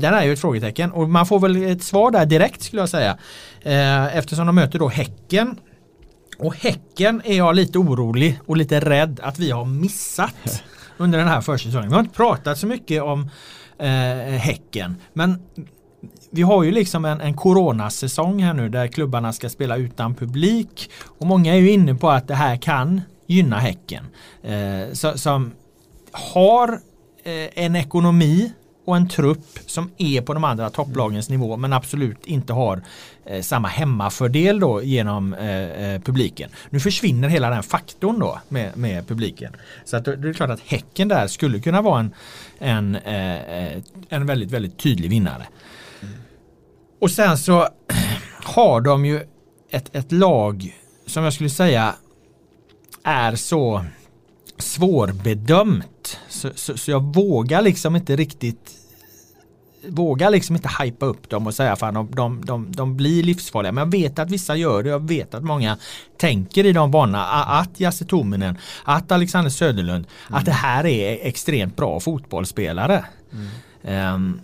[0.00, 2.88] den är ju ett frågetecken och man får väl ett svar där direkt skulle jag
[2.88, 3.16] säga.
[3.62, 5.56] Eh, eftersom de möter då Häcken
[6.38, 10.62] och Häcken är jag lite orolig och lite rädd att vi har missat.
[10.96, 11.88] under den här försäsongen.
[11.88, 13.30] Vi har inte pratat så mycket om
[13.78, 13.88] eh,
[14.38, 14.96] Häcken.
[15.12, 15.42] Men
[16.30, 20.90] vi har ju liksom en, en coronasäsong här nu där klubbarna ska spela utan publik.
[21.04, 24.04] Och många är ju inne på att det här kan gynna Häcken.
[24.42, 25.52] Eh, så, som
[26.12, 26.72] har
[27.24, 28.52] eh, en ekonomi
[28.86, 32.82] och en trupp som är på de andra topplagens nivå men absolut inte har
[33.24, 36.50] eh, samma hemmafördel då genom eh, eh, publiken.
[36.70, 39.52] Nu försvinner hela den faktorn då med, med publiken.
[39.84, 42.14] Så att det är klart att Häcken där skulle kunna vara en,
[42.58, 45.46] en, eh, eh en väldigt, väldigt tydlig vinnare.
[46.02, 46.14] Mm.
[47.00, 47.68] Och sen så
[48.42, 49.20] har de ju
[49.70, 50.76] ett, ett lag
[51.06, 51.94] som jag skulle säga
[53.04, 53.84] är så
[54.58, 56.18] svårbedömt.
[56.28, 58.72] Så, så, så, jag vågar liksom inte riktigt
[59.88, 63.72] vågar liksom inte hypa upp dem och säga att de, de, de, de blir livsfarliga.
[63.72, 64.88] Men jag vet att vissa gör det.
[64.88, 65.78] Jag vet att många
[66.16, 67.24] tänker i de banorna.
[67.44, 70.38] Att Jasse Tominen, att Alexander Söderlund, mm.
[70.38, 73.04] att det här är extremt bra fotbollsspelare.
[73.32, 74.14] Mm.
[74.14, 74.40] Um,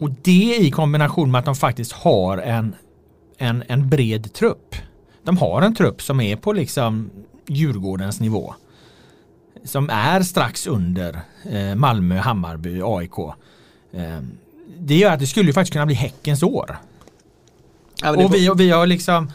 [0.00, 2.74] och det i kombination med att de faktiskt har en,
[3.38, 4.74] en, en bred trupp.
[5.22, 7.10] De har en trupp som är på liksom
[7.46, 8.54] Djurgårdens nivå.
[9.66, 13.18] Som är strax under eh, Malmö, Hammarby, AIK.
[13.92, 14.20] Eh,
[14.78, 16.76] det gör att det skulle ju faktiskt kunna bli Häckens år.
[18.02, 19.32] Ja, och, vi, vi har liksom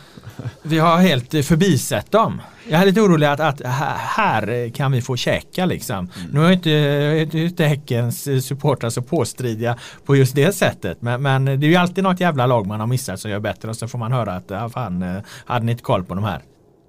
[0.61, 2.41] vi har helt förbisett dem.
[2.69, 3.61] Jag är lite orolig att, att
[3.97, 5.97] här kan vi få käka liksom.
[5.97, 6.32] Mm.
[6.32, 11.01] Nu är inte, inte Häckens supportrar så påstridiga på just det sättet.
[11.01, 13.69] Men, men, det är ju alltid något jävla lag man har missat som gör bättre
[13.69, 16.23] och så får man höra att ja, fan, eh, hade ni inte koll på de
[16.23, 16.41] här.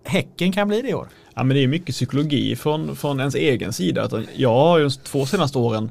[0.05, 1.09] Häcken kan bli det i år.
[1.35, 4.09] Ja men det är mycket psykologi från, från ens egen sida.
[4.37, 5.91] Jag har ju två senaste åren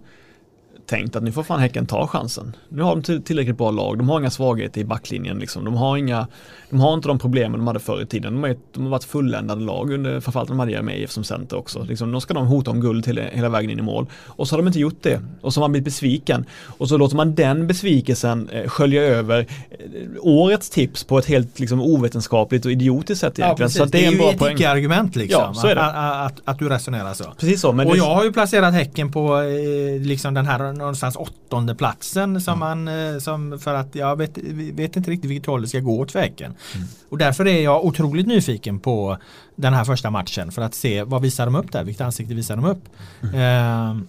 [0.92, 2.56] tänkt att nu får fan Häcken ta chansen.
[2.70, 5.66] Nu har de tillräckligt bra lag, de har inga svagheter i backlinjen liksom.
[5.66, 6.28] De har, inga,
[6.70, 8.34] de har inte de problemen de hade förr i tiden.
[8.34, 11.84] De, är, de har varit fulländade lag under, framförallt de hade Jeremejeff som center också.
[11.84, 14.06] Liksom, de ska de hota om guld till, hela vägen in i mål.
[14.28, 15.22] Och så har de inte gjort det.
[15.42, 16.46] Och så har man blivit besviken.
[16.78, 19.78] Och så låter man den besvikelsen eh, skölja över eh,
[20.20, 23.72] årets tips på ett helt liksom, ovetenskapligt och idiotiskt sätt egentligen.
[23.76, 24.56] Ja, så det, är, en bra poäng.
[24.56, 25.42] Det icke-argument liksom.
[25.42, 25.82] Ja, så är det.
[25.82, 27.24] Att, att, att, du resonerar så.
[27.40, 27.70] Precis så.
[27.70, 27.98] och det...
[27.98, 32.86] jag har ju placerat Häcken på eh, liksom den här någonstans åttonde platsen som mm.
[32.86, 34.38] man, eh, som för att jag vet,
[34.74, 36.54] vet inte riktigt vilket håll det ska gå åt Häcken.
[36.76, 36.88] Mm.
[37.10, 39.18] Och därför är jag otroligt nyfiken på
[39.56, 42.56] den här första matchen för att se vad visar de upp där, vilket ansikte visar
[42.56, 42.84] de upp.
[43.22, 43.36] Mm.
[43.36, 44.04] Eh,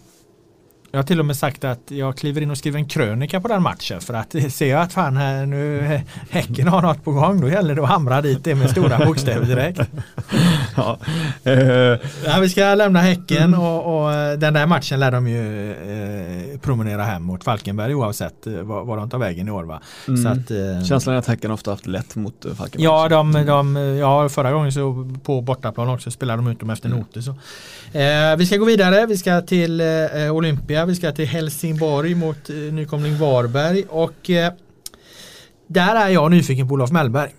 [0.92, 3.48] jag har till och med sagt att jag kliver in och skriver en krönika på
[3.48, 7.40] den matchen för att ser jag att fan här nu Häcken har något på gång
[7.40, 9.80] då gäller det att hamra dit det med stora bokstäver direkt.
[10.76, 10.98] ja.
[12.24, 13.60] Ja, vi ska lämna Häcken mm.
[13.60, 18.52] och, och, den där matchen lär de ju eh, promenera hem mot Falkenberg oavsett eh,
[18.52, 19.64] var, var de tar vägen i år.
[19.64, 19.80] Va?
[20.08, 20.22] Mm.
[20.22, 22.84] Så att, eh, Känslan är att Häcken ofta haft lätt mot eh, Falkenberg.
[22.84, 26.88] Ja, de, de, ja, förra gången så på bortaplan också spelade de ut dem efter
[26.88, 26.98] mm.
[26.98, 27.20] noter.
[27.20, 27.30] Så.
[27.98, 29.86] Eh, vi ska gå vidare, vi ska till eh,
[30.86, 34.52] Vi ska till Helsingborg mot eh, nykomling Varberg och eh,
[35.66, 37.30] där är jag nyfiken på Olof Mellberg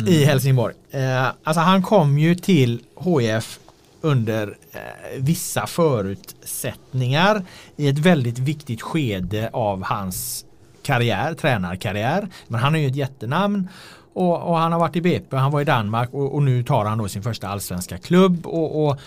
[0.00, 0.12] mm.
[0.12, 0.74] i Helsingborg.
[0.90, 3.58] Eh, alltså han kom ju till HIF
[4.00, 4.80] under eh,
[5.18, 7.44] vissa förutsättningar
[7.76, 10.44] i ett väldigt viktigt skede av hans
[10.82, 12.28] karriär, tränarkarriär.
[12.46, 13.68] Men han är ju ett jättenamn
[14.12, 16.84] och, och, han har varit i BP, han var i Danmark och, och nu tar
[16.84, 19.00] han då sin första allsvenska klubb och, och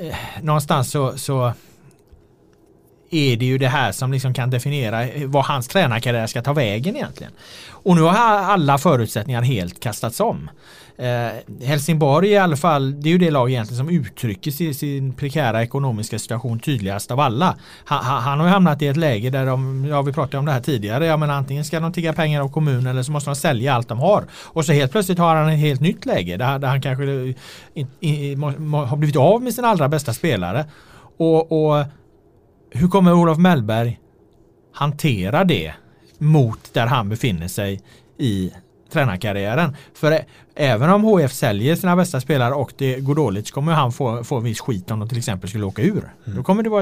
[0.00, 1.52] eh, någonstans så, så
[3.10, 6.96] är det ju det här som liksom kan definiera vad hans tränarkarriär ska ta vägen
[6.96, 7.32] egentligen.
[7.68, 10.50] Och nu har alla förutsättningar helt kastats om.
[10.98, 15.12] Eh, Helsingborg i alla fall, det är ju det lag egentligen som uttrycker sin, sin
[15.12, 17.56] prekära ekonomiska situation tydligast av alla.
[17.84, 20.52] Han, han, har ju hamnat i ett läge där de, ja vi pratade om det
[20.52, 23.36] här tidigare, ja men antingen ska de tigga pengar av kommunen eller så måste de
[23.36, 24.24] sälja allt de har.
[24.32, 27.04] Och så helt plötsligt har han ett helt nytt läge där, där han kanske
[27.74, 28.42] in, in,
[28.72, 30.64] har blivit av med sin allra bästa spelare.
[31.16, 31.84] Och, och
[32.70, 34.00] hur kommer Olof Mellberg
[34.72, 35.72] hantera det
[36.18, 37.80] mot där han befinner sig
[38.18, 38.52] i
[38.92, 39.76] tränarkarriären.
[39.94, 43.92] För även om HF säljer sina bästa spelare och det går dåligt så kommer han
[43.92, 46.12] få, få viss skit om de till exempel skulle åka ur.
[46.26, 46.36] Mm.
[46.36, 46.80] Då kommer det vara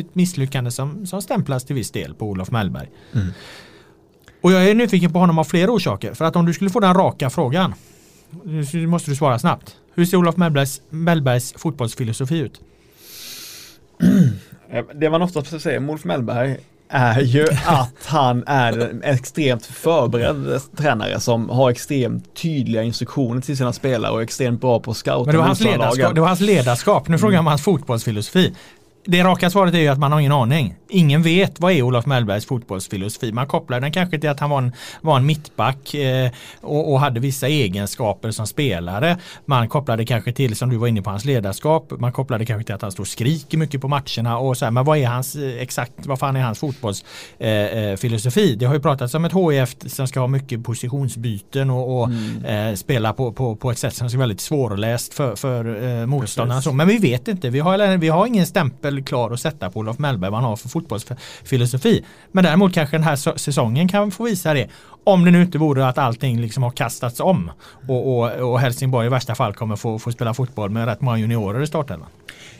[0.00, 2.88] ett misslyckande som, som stämplas till viss del på Olof Mellberg.
[3.14, 3.28] Mm.
[4.40, 6.14] Och jag är nyfiken på honom av flera orsaker.
[6.14, 7.74] För att om du skulle få den raka frågan
[8.42, 9.76] nu måste du svara snabbt.
[9.94, 12.60] Hur ser Olof Mellbergs, Mellbergs fotbollsfilosofi ut?
[14.94, 16.56] Det man ofta säger om Olof Mellberg
[16.88, 23.56] är ju att han är en extremt förberedd tränare som har extremt tydliga instruktioner till
[23.56, 25.26] sina spelare och är extremt bra på scout.
[25.26, 27.08] Men det var, hans ledarskap, det var hans ledarskap.
[27.08, 28.54] Nu frågar jag om hans fotbollsfilosofi.
[29.04, 30.74] Det raka svaret är ju att man har ingen aning.
[30.88, 33.32] Ingen vet vad är Olof Mellbergs fotbollsfilosofi.
[33.32, 36.30] Man kopplar den kanske till att han var en, var en mittback eh,
[36.60, 39.18] och, och, hade vissa egenskaper som spelare.
[39.44, 41.92] Man kopplade kanske till, som du var inne på, hans ledarskap.
[41.98, 44.38] Man kopplade kanske till att han står och skriker mycket på matcherna.
[44.38, 48.46] Och så här, men vad är hans eh, exakt, vad fan är hans fotbollsfilosofi?
[48.46, 52.00] Eh, eh det har ju pratats om ett HIF som ska ha mycket positionsbyten och,
[52.00, 52.44] och mm.
[52.44, 56.72] Eh, spela på, på, på ett sätt som är väldigt svårläst för, för eh, motståndarna.
[56.72, 59.98] Men vi vet inte, vi har, vi har ingen stämpel klar att sätta på Olof
[59.98, 62.04] Mellberg vad han har för fotbollsfilosofi.
[62.32, 64.68] Men däremot kanske den här säsongen kan få visa det.
[65.04, 67.50] Om det nu inte vore att allting liksom har kastats om
[67.88, 71.18] och, och, och Helsingborg i värsta fall kommer få, få spela fotboll med rätt många
[71.18, 72.08] juniorer i startelvan.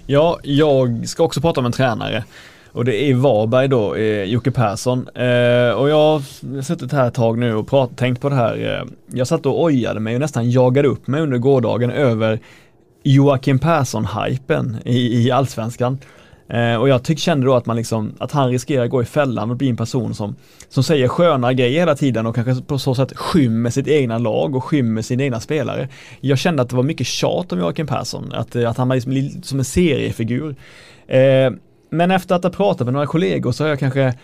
[0.06, 2.24] Ja, jag ska också prata om en tränare.
[2.72, 5.08] Och det är Varberg då, eh, Jocke Persson.
[5.14, 8.80] Eh, och jag har suttit här ett tag nu och prat, tänkt på det här.
[8.80, 12.40] Eh, jag satt och ojade mig och nästan jagade upp mig under gårdagen över
[13.02, 15.98] Joakim Persson-hypen i, i allsvenskan.
[16.48, 19.04] Eh, och jag tyck, kände då att man liksom, att han riskerar att gå i
[19.04, 20.36] fällan och bli en person som,
[20.68, 24.56] som säger sköna grejer hela tiden och kanske på så sätt skymmer sitt egna lag
[24.56, 25.88] och skymmer sina egna spelare.
[26.20, 29.42] Jag kände att det var mycket tjat om Joakim Persson, att, att han var liksom
[29.42, 30.56] som en seriefigur.
[31.06, 31.50] Eh,
[31.90, 34.14] men efter att ha pratat med några kollegor så har jag kanske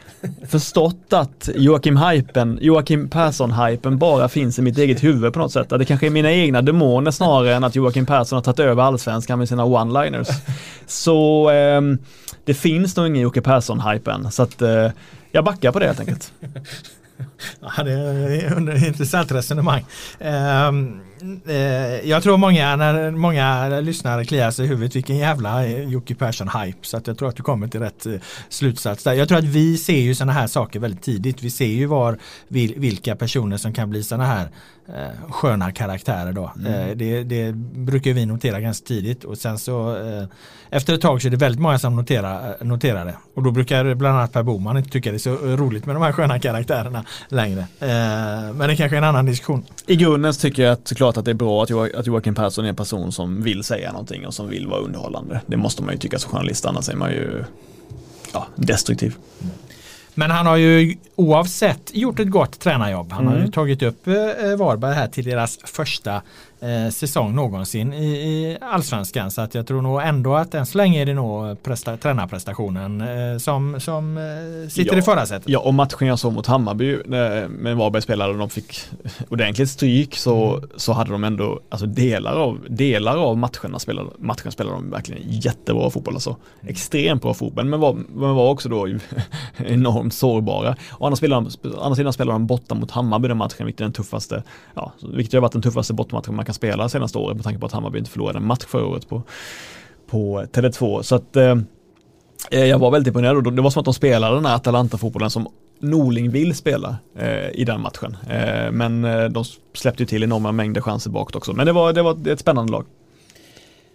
[0.48, 5.72] förstått att Joakim Hypen, Joakim Persson-hypen bara finns i mitt eget huvud på något sätt.
[5.72, 8.82] Att det kanske är mina egna demoner snarare än att Joakim Persson har tagit över
[8.82, 10.28] allsvenskan med sina one-liners.
[10.86, 11.80] Så eh,
[12.44, 14.30] det finns nog ingen Jocke Persson-hypen.
[14.30, 14.90] Så att eh,
[15.32, 16.32] jag backar på det helt enkelt.
[17.60, 19.84] Ja, det är ett intressant resonemang.
[20.20, 21.00] Um,
[22.04, 26.82] jag tror många, när många lyssnare kliar sig i huvudet vilken jävla Jocke Persson-hype.
[26.82, 29.12] Så att jag tror att du kommer till rätt uh, slutsats där.
[29.12, 31.42] Jag tror att vi ser ju sådana här saker väldigt tidigt.
[31.42, 32.18] Vi ser ju var,
[32.48, 34.48] vil, vilka personer som kan bli sådana här
[35.30, 36.52] sköna karaktärer då.
[36.56, 36.98] Mm.
[36.98, 39.96] Det, det, brukar vi notera ganska tidigt och sen så
[40.70, 43.16] efter ett tag så är det väldigt många som noterar, noterar det.
[43.34, 46.02] Och då brukar bland annat Per Boman inte tycka det är så roligt med de
[46.02, 47.60] här sköna karaktärerna längre.
[47.60, 49.64] Eh, men det kanske är en annan diskussion.
[49.86, 52.64] I grunden tycker jag att, såklart att det är bra att, jo att Joakim Persson
[52.64, 55.40] är en person som vill säga någonting och som vill vara underhållande.
[55.46, 57.44] Det måste man ju tycka som journalist, annars är man ju
[58.32, 59.16] ja, destruktiv.
[60.14, 63.12] Men han har ju oavsett gjort ett gott tränarjobb.
[63.12, 63.28] Han mm.
[63.28, 63.52] har ju mm.
[63.52, 64.14] tagit upp eh,
[64.58, 66.22] Varberg här till deras första
[66.62, 69.30] eh, säsong någonsin i, i allsvenskan.
[69.30, 73.00] Så att jag tror nog ändå att än så länge är det nog presta, tränarprestationen
[73.00, 75.48] eh, som, som eh, sitter ja, i förarsätet.
[75.48, 76.98] Ja, och matchen jag såg mot Hammarby
[77.48, 78.80] med Varberg spelade och de fick
[79.28, 80.68] ordentligt stryk så, mm.
[80.76, 85.22] så hade de ändå, alltså delar av, delar av matcherna spelade, matchen spelade de verkligen
[85.24, 86.30] jättebra fotboll alltså.
[86.30, 86.70] Mm.
[86.72, 88.88] Extremt bra fotboll, men var, men var också då
[89.56, 90.76] enormt sårbara.
[90.90, 91.50] Och andra sidan,
[91.80, 94.42] andra sidan spelade de borta mot Hammarby den matchen, vilket är den tuffaste,
[94.74, 97.60] ja, vilket har varit den tuffaste bortamatchen man kan kan spela senaste året med tanke
[97.60, 99.22] på att Hammarby inte förlorade en match förra året på,
[100.06, 101.02] på Tele2.
[101.02, 101.56] Så att eh,
[102.50, 105.30] eh, jag var väldigt imponerad och det var som att de spelade den här Atalanta-fotbollen
[105.30, 105.48] som
[105.80, 108.16] Norling vill spela eh, i den matchen.
[108.30, 109.44] Eh, men eh, de
[109.74, 111.52] släppte ju till enorma mängder chanser bakåt också.
[111.52, 112.84] Men det var, det var ett spännande lag.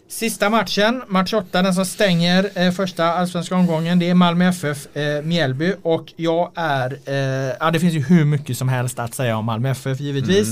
[0.09, 3.99] Sista matchen, match 8, den som stänger eh, första allsvenska omgången.
[3.99, 8.25] Det är Malmö FF eh, Mjällby och jag är, eh, ja det finns ju hur
[8.25, 10.47] mycket som helst att säga om Malmö FF givetvis.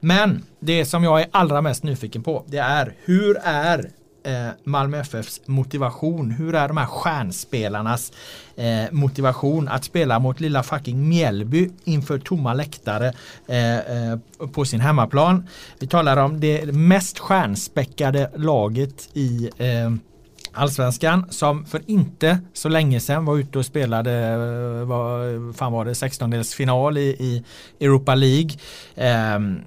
[0.00, 3.90] Men det som jag är allra mest nyfiken på det är hur är
[4.22, 6.30] eh, Malmö FFs motivation?
[6.30, 8.12] Hur är de här stjärnspelarnas
[8.56, 13.12] eh, motivation att spela mot lilla fucking Mjällby inför tomma läktare
[13.46, 14.18] eh, eh
[14.52, 15.48] på sin hemmaplan?
[15.78, 19.90] Vi talar om det mest stjärnspäckade laget i eh,
[20.52, 25.84] Allsvenskan som för inte så länge sedan var ute och spelade eh, vad fan var
[25.84, 27.44] det, 16-delsfinal i, i
[27.80, 28.50] Europa League.
[28.96, 29.60] Ehm,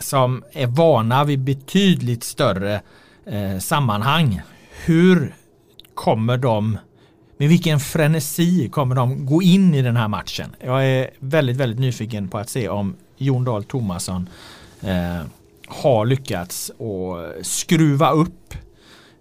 [0.00, 2.80] som är vana vid betydligt större
[3.26, 4.40] eh, sammanhang.
[4.84, 5.34] Hur
[5.94, 6.78] kommer de
[7.36, 10.56] med vilken frenesi kommer de gå in i den här matchen?
[10.60, 14.28] Jag är väldigt, väldigt nyfiken på att se om Jon Dahl Tomasson
[14.80, 15.22] eh,
[15.68, 18.54] har lyckats att skruva upp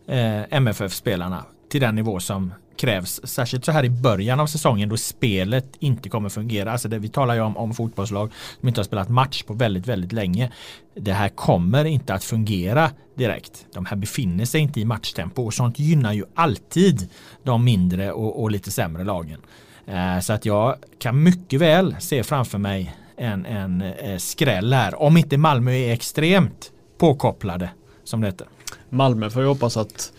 [0.07, 3.21] eh, MFF-spelarna till den nivå som krävs.
[3.23, 6.71] Särskilt så här i början av säsongen då spelet inte kommer fungera.
[6.71, 9.87] Alltså det, vi talar ju om, om fotbollslag som inte har spelat match på väldigt,
[9.87, 10.51] väldigt länge.
[10.95, 13.65] Det här kommer inte att fungera direkt.
[13.73, 17.09] De här befinner sig inte i matchtempo och sånt gynnar ju alltid
[17.43, 19.39] de mindre och, och lite sämre lagen.
[19.85, 25.01] Eh, så att jag kan mycket väl se framför mig en, en eh, skräll här.
[25.01, 27.69] Om inte Malmö är extremt påkopplade
[28.03, 28.47] som det heter.
[28.89, 30.11] Malmö får ju hoppas att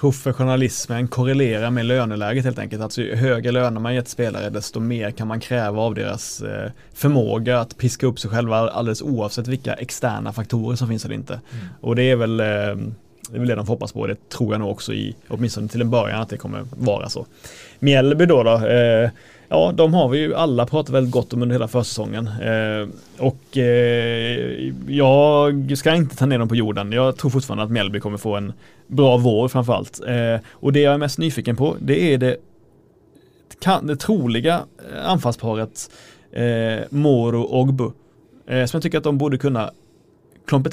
[0.00, 2.82] professionalismen korrelerar med löneläget helt enkelt.
[2.82, 6.70] Alltså ju högre löner man gett spelare desto mer kan man kräva av deras eh,
[6.94, 11.32] förmåga att piska upp sig själva alldeles oavsett vilka externa faktorer som finns eller inte.
[11.34, 11.66] Mm.
[11.80, 12.46] Och det är väl eh,
[13.30, 14.06] det är väl det de får hoppas på.
[14.06, 17.26] Det tror jag nog också i, åtminstone till en början, att det kommer vara så.
[17.84, 19.10] Mjällby då, då eh,
[19.48, 22.26] Ja, de har vi ju alla pratat väldigt gott om under hela försäsongen.
[22.26, 26.92] Eh, och eh, jag ska inte ta ner dem på jorden.
[26.92, 28.52] Jag tror fortfarande att Mjällby kommer få en
[28.86, 30.00] bra vår framförallt.
[30.06, 32.36] Eh, och det jag är mest nyfiken på, det är det,
[33.60, 34.62] kan, det troliga
[34.92, 35.90] eh, anfallsparet
[36.32, 37.90] eh, Moro och Ogbu.
[38.46, 39.70] Eh, som jag tycker att de borde kunna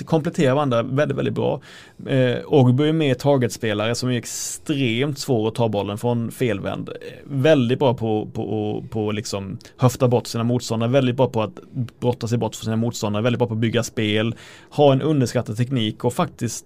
[0.06, 1.62] kompletterar varandra väldigt, väldigt bra.
[2.08, 6.90] Eh, Ogbu är mer targetspelare som är extremt svår att ta bollen från felvänd.
[6.90, 11.60] Eh, väldigt bra på, på, på liksom höfta bort sina motståndare, väldigt bra på att
[12.00, 14.36] brotta sig bort från sina motståndare, väldigt bra på att bygga spel,
[14.70, 16.66] ha en underskattad teknik och faktiskt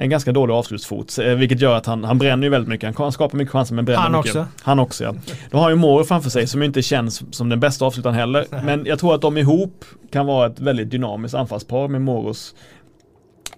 [0.00, 2.98] en ganska dålig avslutsfot, eh, vilket gör att han, han bränner ju väldigt mycket.
[2.98, 4.36] Han skapar mycket chanser men bränner han mycket.
[4.36, 4.46] Också.
[4.62, 5.04] Han också.
[5.04, 5.14] ja.
[5.50, 8.46] Då har ju Moro framför sig som inte känns som den bästa avslutaren heller.
[8.64, 12.54] Men jag tror att de ihop kan vara ett väldigt dynamiskt anfallspar med Moros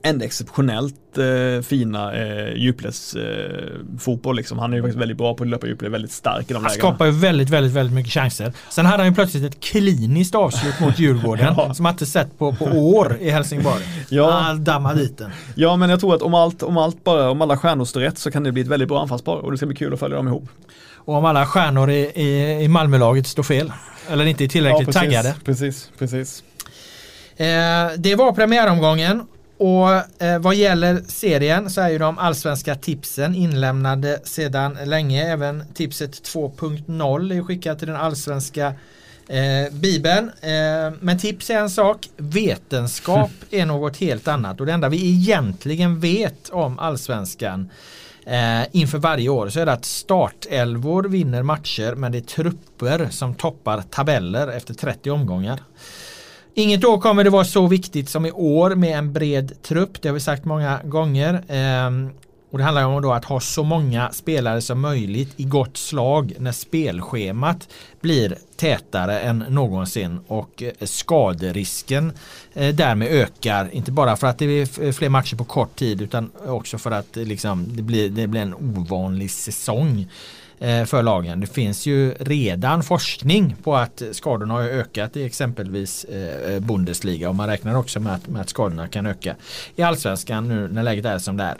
[0.02, 4.34] ändå exceptionellt eh, fina eh, djupledsfotboll.
[4.34, 4.58] Eh, liksom.
[4.58, 6.62] Han är ju faktiskt väldigt bra på att löpa djupled, väldigt stark i de Han
[6.62, 6.78] lägena.
[6.78, 8.52] skapar ju väldigt, väldigt, väldigt mycket chanser.
[8.70, 11.74] Sen hade han ju plötsligt ett kliniskt avslut mot Djurgården Ja.
[11.74, 13.82] som man inte sett på, på år i Helsingborg.
[14.08, 14.30] Ja.
[14.30, 15.30] Han dammade dit den.
[15.54, 18.18] Ja, men jag tror att om allt, om allt bara, om alla stjärnor står rätt
[18.18, 20.16] så kan det bli ett väldigt bra anfallspar och det ska bli kul att följa
[20.16, 20.48] dem ihop.
[20.94, 23.72] Och om alla stjärnor i, i, i Malmölaget står fel.
[24.10, 25.34] Eller inte är tillräckligt precis, taggade.
[25.44, 26.42] Precis, precis.
[27.36, 27.46] Eh,
[27.98, 29.22] det var premiäromgången.
[29.60, 35.32] Och eh, vad gäller serien så är ju de allsvenska tipsen inlämnade sedan länge.
[35.32, 38.66] Även tipset 2.0 är skickat till den allsvenska
[39.28, 40.30] eh, bibeln.
[40.40, 44.60] Eh, men tips är en sak, vetenskap är något helt annat.
[44.60, 47.70] Och det enda vi egentligen vet om allsvenskan
[48.26, 53.08] eh, inför varje år så är det att startelvor vinner matcher men det är trupper
[53.10, 55.60] som toppar tabeller efter 30 omgångar.
[56.60, 60.02] Inget år kommer det vara så viktigt som i år med en bred trupp.
[60.02, 61.44] Det har vi sagt många gånger.
[61.48, 62.10] Ehm,
[62.50, 66.32] och det handlar om då att ha så många spelare som möjligt i gott slag
[66.38, 67.68] när spelschemat
[68.00, 72.12] blir tätare än någonsin och eh, skaderisken
[72.54, 73.68] eh, därmed ökar.
[73.72, 77.16] Inte bara för att det är fler matcher på kort tid utan också för att
[77.16, 80.06] eh, liksom, det, blir, det blir en ovanlig säsong
[80.62, 81.40] Eh, för lagen.
[81.40, 87.34] Det finns ju redan forskning på att skadorna har ökat i exempelvis eh, Bundesliga och
[87.34, 89.36] man räknar också med att, med att skadorna kan öka
[89.76, 91.56] i allsvenskan nu när läget är som det är.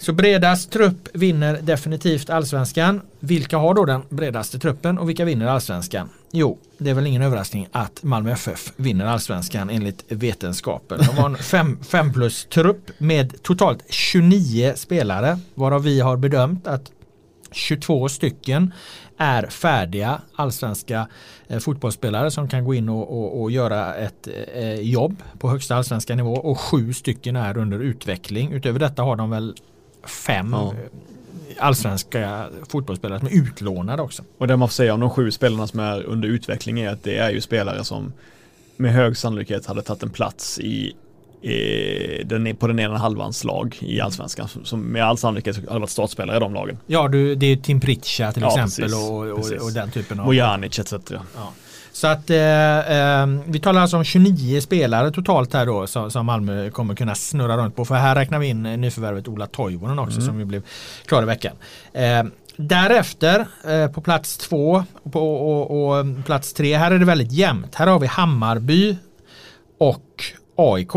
[0.00, 3.00] Så bredast trupp vinner definitivt allsvenskan.
[3.20, 6.08] Vilka har då den bredaste truppen och vilka vinner allsvenskan?
[6.30, 10.98] Jo, det är väl ingen överraskning att Malmö FF vinner allsvenskan enligt vetenskapen.
[10.98, 16.66] De har en 5 fem plus trupp med totalt 29 spelare varav vi har bedömt
[16.66, 16.92] att
[17.52, 18.72] 22 stycken
[19.16, 21.08] är färdiga allsvenska
[21.48, 25.76] eh, fotbollsspelare som kan gå in och, och, och göra ett eh, jobb på högsta
[25.76, 28.52] allsvenska nivå och sju stycken är under utveckling.
[28.52, 29.54] Utöver detta har de väl
[30.04, 30.72] fem Ja.
[30.72, 30.78] eh,
[31.58, 34.22] allsvenska fotbollsspelare som är utlånade också.
[34.38, 37.02] Och det man får säga om de sju spelarna som är under utveckling är att
[37.02, 38.12] det är ju spelare som
[38.76, 40.94] med hög sannolikhet hade tagit en plats i,
[42.24, 46.36] den, på den ena halvans lag i allsvenskan som- med all sannolikhet hade varit startspelare
[46.36, 46.78] i de lagen.
[46.86, 49.60] Ja, du, det är Tim Pritcha till Ja, exempel precis, och, och, precis.
[49.62, 50.26] och den typen av...
[50.26, 50.92] Mojanic etc.
[51.10, 51.52] Ja.
[51.92, 52.78] Så att eh,
[53.20, 57.14] eh, vi talar alltså om 29 spelare totalt här då som, som Malmö kommer kunna
[57.14, 57.84] snurra runt på.
[57.84, 60.62] För här räknar vi in eh, nyförvärvet Ola Toivonen också som ju blev
[61.06, 61.52] klar i veckan.
[61.92, 62.22] Eh,
[62.56, 67.32] därefter eh, på plats två och, på, och, och plats tre, här är det väldigt
[67.32, 67.74] jämnt.
[67.74, 68.96] Här har vi Hammarby
[69.78, 70.24] och
[70.56, 70.92] AIK.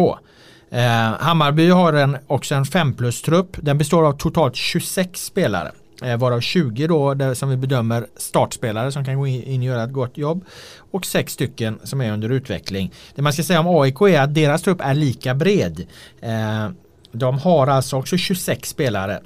[0.72, 3.57] Eh, Hammarby har en, också en 5 plus-trupp.
[3.61, 5.72] Den består av totalt 26 spelare.
[6.03, 9.65] Eh, varav 20 då där, som vi bedömer startspelare som kan gå in, in och
[9.65, 10.45] göra ett gott jobb.
[10.91, 12.91] Och 6 stycken som är under utveckling.
[13.15, 15.86] Det man ska säga om AIK är att deras trupp är lika bred.
[16.22, 16.69] Eh,
[17.11, 19.19] de har alltså också 26 spelare.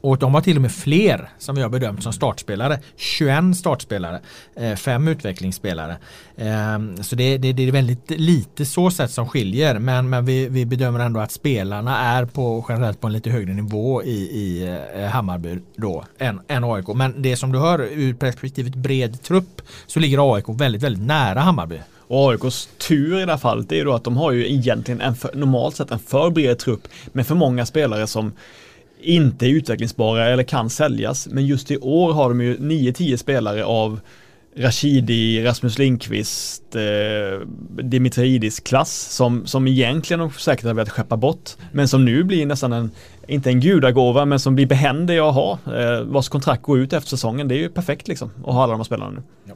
[0.00, 2.78] Och de har till och med fler som vi har bedömt som startspelare.
[2.96, 4.20] 21 startspelare,
[4.56, 5.96] eh, fem utvecklingsspelare.
[6.36, 10.48] Ehm, så det, det, det, är väldigt lite så sätt som skiljer men, men vi,
[10.48, 14.78] vi, bedömer ändå att spelarna är på generellt på en lite högre nivå i, i
[14.94, 16.88] eh, Hammarby då än, än AIK.
[16.88, 21.40] Men det som du hör ur perspektivet bred trupp så ligger AIK väldigt, väldigt nära
[21.40, 21.80] Hammarby.
[22.08, 25.00] Och AIKs tur i det här fallet är ju då att de har ju egentligen
[25.00, 28.32] en för, normalt sett en för bred trupp med för många spelare som
[29.00, 31.28] inte är utvecklingsbara eller kan säljas.
[31.30, 34.00] Men just i år har de ju 9-10 spelare av
[34.58, 37.46] Rashidi, Rasmus Lindqvist, eh,
[37.82, 41.50] Dimitridis klass som, som egentligen de säkert har velat skeppa bort.
[41.72, 42.90] Men som nu blir nästan en,
[43.28, 45.58] inte en gudagåva, men som blir behändig att ha.
[45.66, 47.48] Eh, vars kontrakt går ut efter säsongen.
[47.48, 49.22] Det är ju perfekt liksom att ha alla de här spelarna nu.
[49.44, 49.54] Ja.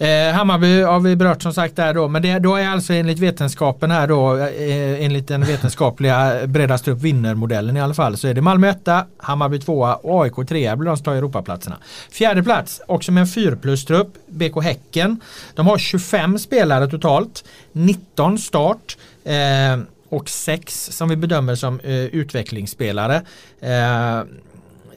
[0.00, 3.18] Eh, Hammarby har vi berört som sagt där då, men det då är alltså enligt
[3.18, 8.28] vetenskapen här då, eh, enligt den vetenskapliga eh, breda upp vinnermodellen i alla fall, så
[8.28, 11.78] är det Malmö 1, Hammarby 2 och AIK 3 blir de som tar Europaplatserna.
[12.10, 15.20] Fjärde plats, också med en 4 plus-trupp, BK Häcken.
[15.54, 18.96] De har 25 spelare totalt, 19 start.
[19.24, 19.78] Eh,
[20.08, 23.22] och 6 som vi bedömer som eh, utvecklingsspelare.
[23.60, 24.22] Eh,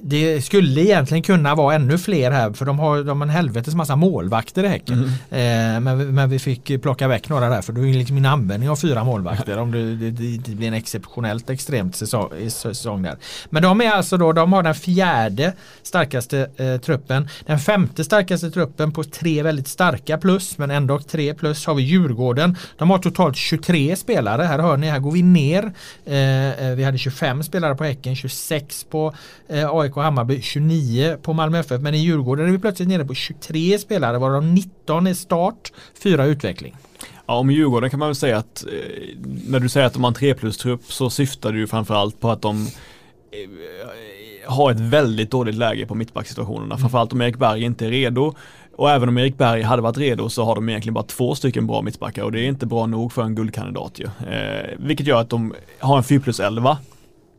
[0.05, 3.75] det skulle egentligen kunna vara ännu fler här för de har, de har en helvetes
[3.75, 5.17] massa målvakter i Häcken.
[5.31, 5.75] Mm.
[5.75, 8.69] Eh, men, men vi fick plocka väck några där för då är liksom min användning
[8.69, 13.17] av fyra målvakter om det, det, det, blir en exceptionellt extremt säsong, säsong där.
[13.49, 17.29] Men de är alltså då, de har den fjärde starkaste eh, truppen.
[17.45, 21.83] Den femte starkaste truppen på tre väldigt starka plus men ändå tre plus har vi
[21.83, 22.57] Djurgården.
[22.77, 24.43] De har totalt 23 spelare.
[24.43, 25.73] Här hör ni, här går vi ner.
[26.05, 29.13] Eh, eh vi hade 25 spelare på Häcken, 26 på
[29.47, 33.05] eh, AIK Och Hammarby 29 på Malmö FF men i Djurgården är vi plötsligt nere
[33.05, 35.71] på 23 spelare varav 19 är start,
[36.03, 36.75] 4 utveckling.
[37.25, 38.71] Ja, om Djurgården kan man väl säga att eh,
[39.47, 42.41] när du säger att de har en 3 plus-trupp så syftar du framförallt på att
[42.41, 42.67] de
[43.31, 46.65] eh, har ett väldigt dåligt läge på mittbacksituationerna.
[46.65, 46.77] Mm.
[46.77, 48.33] Framförallt om Erik Berg inte är redo.
[48.75, 51.67] Och även om Erik Berg hade varit redo så har de egentligen bara två stycken
[51.67, 54.05] bra mittbackar och det är inte bra nog för en guldkandidat ju.
[54.05, 56.77] Eh, vilket gör att de har en 4 plus 11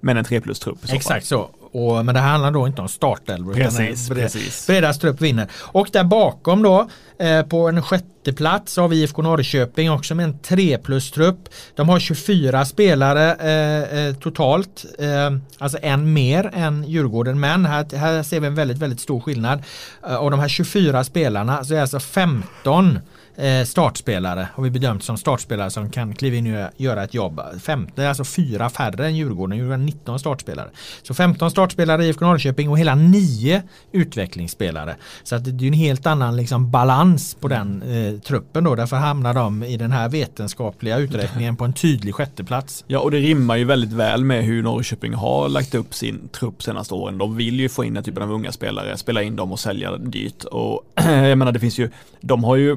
[0.01, 0.79] men en 3 plus trupp.
[0.89, 1.51] Exakt så.
[1.75, 3.55] Och, men det handlar då inte om startelvor.
[3.55, 4.67] Precis, bred, precis.
[4.67, 5.49] Bredast trupp vinner.
[5.55, 10.25] Och där bakom då eh, på en sjätte plats har vi IFK Norrköping också med
[10.25, 11.49] en 3 plus trupp.
[11.75, 14.85] De har 24 spelare eh, eh, totalt.
[14.99, 17.41] Eh, alltså en mer än Djurgården.
[17.41, 19.63] Men här, här ser vi en väldigt, väldigt stor skillnad.
[20.07, 23.03] Eh, av de här 24 spelarna så är alltså 15 eh,
[23.37, 27.41] Eh, startspelare har vi bedömt som startspelare som kan kliva in och göra ett jobb.
[27.61, 29.59] Femte, alltså fyra färre än Djurgården.
[29.59, 30.69] Djurgården har 19 startspelare.
[31.03, 33.63] Så 15 startspelare i IFK Norrköping och hela 9
[33.93, 34.97] utvecklingsspelare.
[35.23, 38.75] Så att det är en helt annan liksom balans på den eh, truppen då.
[38.75, 42.85] Därför hamnar de i den här vetenskapliga uträkningen på en tydlig sjätteplats.
[42.87, 46.63] Ja och det rimmar ju väldigt väl med hur Norrköping har lagt upp sin trupp
[46.63, 47.19] senaste åren.
[47.19, 49.97] De vill ju få in den typen av unga spelare, spela in dem och sälja
[49.97, 50.45] dyrt.
[50.45, 52.77] Och jag menar det finns ju, de har ju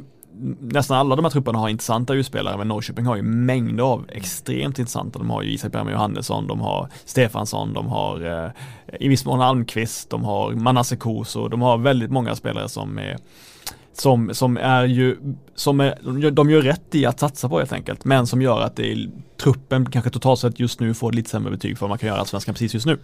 [0.59, 4.79] nästan alla de här trupperna har intressanta utspelare men Norrköping har ju mängder av extremt
[4.79, 5.19] intressanta.
[5.19, 8.51] De har ju Isak Bergman Johannesson, de har Stefansson, de har eh,
[8.99, 13.17] i viss mån Almqvist, de har Manasse Koso, de har väldigt många spelare som är
[13.93, 15.17] som, som är ju,
[15.55, 18.75] som är, de gör rätt i att satsa på helt enkelt, men som gör att
[18.75, 19.09] det är,
[19.41, 22.17] truppen kanske totalt sett just nu får lite sämre betyg för vad man kan göra
[22.17, 22.97] i Allsvenskan precis just nu.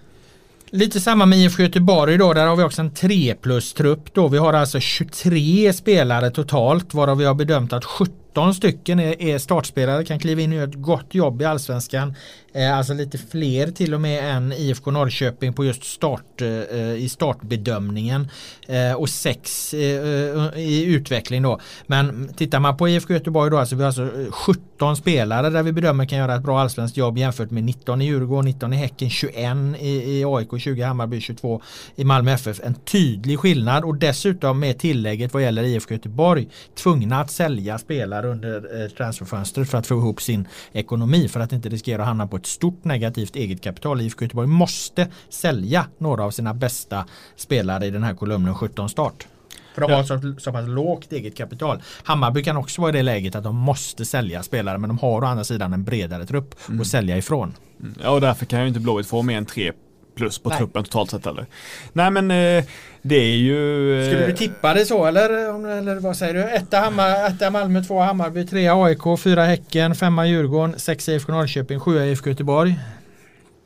[0.75, 4.27] Lite samma med IFK Göteborg då, där har vi också en 3 plus-trupp då.
[4.27, 8.15] Vi har alltså 23 spelare totalt varav vi har bedömt att 17
[8.55, 12.15] stycken är, startspelare, kan kliva in och göra ett gott jobb i Allsvenskan.
[12.53, 16.93] Eh, alltså lite fler till och med än IFK Norrköping på just start eh, eh,
[16.93, 18.27] i startbedömningen.
[18.67, 21.59] Eh, och sex eh, eh, i utveckling då.
[21.87, 25.71] Men tittar man på IFK Göteborg då, alltså vi har alltså 17 spelare där vi
[25.71, 29.09] bedömer kan göra ett bra allsvenskt jobb jämfört med 19 i Djurgården, 19 i Häcken,
[29.09, 29.35] 21
[29.79, 31.61] i, i AIK, 20 i Hammarby, 22
[31.95, 32.59] i Malmö FF.
[32.63, 38.22] En tydlig skillnad och dessutom med tillägget vad gäller IFK Göteborg tvungna att sälja spelare
[38.25, 42.37] under transferfönstret för att få ihop sin ekonomi för att inte riskera att hamna på
[42.37, 44.01] ett stort negativt eget kapital.
[44.01, 47.05] IFK Göteborg måste sälja några av sina bästa
[47.35, 49.27] spelare i den här kolumnen 17 start.
[49.73, 51.81] För de har så, så pass lågt eget kapital.
[52.03, 55.21] Hammarby kan också vara i det läget att de måste sälja spelare men de har
[55.21, 56.81] å andra sidan en bredare trupp mm.
[56.81, 57.53] att sälja ifrån.
[57.79, 57.95] Mm.
[58.03, 59.71] Ja och därför kan ju inte Blåvitt få mer än tre
[60.15, 60.57] plus på Nej.
[60.57, 61.45] truppen totalt sett eller.
[61.93, 62.63] Nej men eh,
[63.01, 63.99] det är ju...
[64.01, 64.07] Eh...
[64.07, 65.29] Skulle du tippa det så eller?
[65.77, 66.43] Eller vad säger du?
[66.43, 71.79] Etta, Hammar, etta Malmö, två Hammarby, tre AIK, fyra Häcken, femma Djurgården, sex IFK Norrköping,
[71.79, 72.79] sju IFK Göteborg.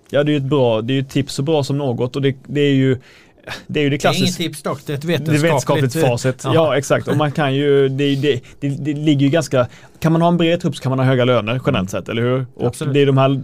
[0.09, 2.15] Ja det är ju ett bra, det är ju ett tips så bra som något
[2.15, 2.97] och det, det är ju
[3.67, 4.25] det är ju det klassiska.
[4.25, 6.41] Det är inget tips dock, det är ett vetenskapligt, det vetenskapligt facit.
[6.43, 6.53] Ja.
[6.53, 6.77] ja.
[6.77, 7.07] exakt.
[7.07, 9.67] Och man kan ju, det, det, det, det, ligger ju ganska,
[9.99, 12.21] kan man ha en bred trupp så kan man ha höga löner generellt sett, eller
[12.21, 12.45] hur?
[12.55, 12.93] Och Absolut.
[12.93, 13.41] det är de här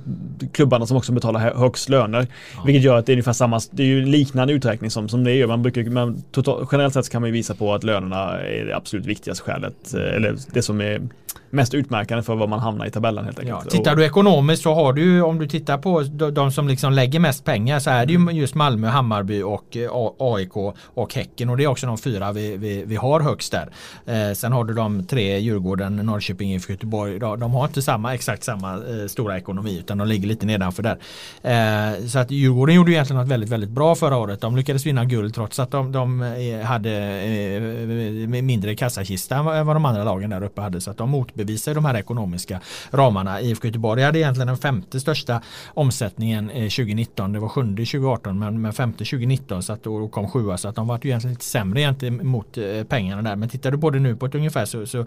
[0.52, 2.28] klubbarna som också betalar högst löner.
[2.56, 2.64] Ja.
[2.66, 5.32] Vilket gör att det är ungefär samma, det är ju liknande uträkning som, som det
[5.32, 5.48] är.
[5.48, 8.76] Man brukar, man, total, generellt sett kan man ju visa på att lönerna är det
[8.76, 11.02] absolut viktigaste skälet, eh, eller det som är
[11.50, 13.62] mest utmärkande för var man hamnar i tabellen helt enkelt.
[13.66, 17.20] Ja, tittar du ekonomiskt så har du om du tittar på de som liksom lägger
[17.20, 18.36] mest pengar så är det ju mm.
[18.36, 20.58] just Malmö, Hammarby och eh, AIK
[20.94, 23.70] och Häcken och det är också de fyra vi, vi, vi har högst där.
[24.06, 27.20] Eh, sen har du de tre Djurgården, Norrköping, IFK Göteborg.
[27.20, 30.98] De har inte samma, exakt samma eh, stora ekonomi utan de ligger lite nedanför där.
[31.42, 34.42] Eh, så att Djurgården gjorde egentligen något väldigt, väldigt bra förra året.
[34.42, 39.76] De lyckades vinna guld trots att de, de eh, hade eh, mindre kassakista än vad
[39.76, 40.82] de andra lagen där uppe hade.
[40.82, 42.60] Så att de motbevisar de här ekonomiska
[42.92, 43.42] ramarna.
[43.42, 47.34] IFK Göteborg hade egentligen den femte största omsättningen 2019.
[47.34, 50.76] Det var sjunde 2018 men, men femte 2019 så att då kom sjua så att
[50.76, 53.36] de var ju egentligen lite sämre gentemot eh, pengarna där.
[53.36, 55.06] Men tittar du på det nu på ett ungefär så, så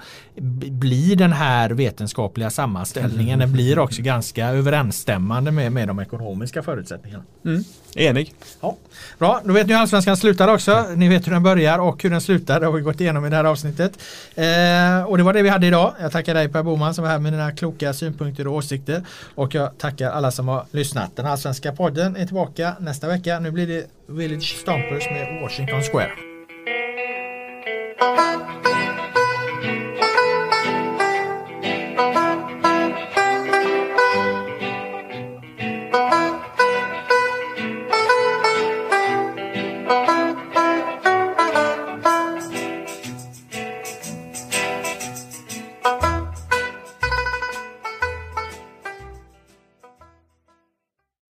[0.71, 7.25] blir den här vetenskapliga sammanställningen den blir också ganska överensstämmande med, med de ekonomiska förutsättningarna.
[7.45, 7.65] Mm.
[7.97, 8.35] Enig.
[8.61, 8.77] Ja.
[9.19, 10.87] Bra, då vet ni hur Allsvenskan slutar också.
[10.97, 12.61] Ni vet hur den börjar och hur den slutar.
[12.61, 13.93] Det har vi gått igenom i det här avsnittet.
[14.35, 15.95] Eh, och det var det vi hade idag.
[16.01, 19.03] Jag tackar dig Per Boman som var här med dina kloka synpunkter och åsikter.
[19.35, 21.17] Och jag tackar alla som har lyssnat.
[21.17, 23.41] Den Allsvenska podden är tillbaka nästa vecka.
[23.41, 26.13] Nu blir det Village Stompers med Washington Square.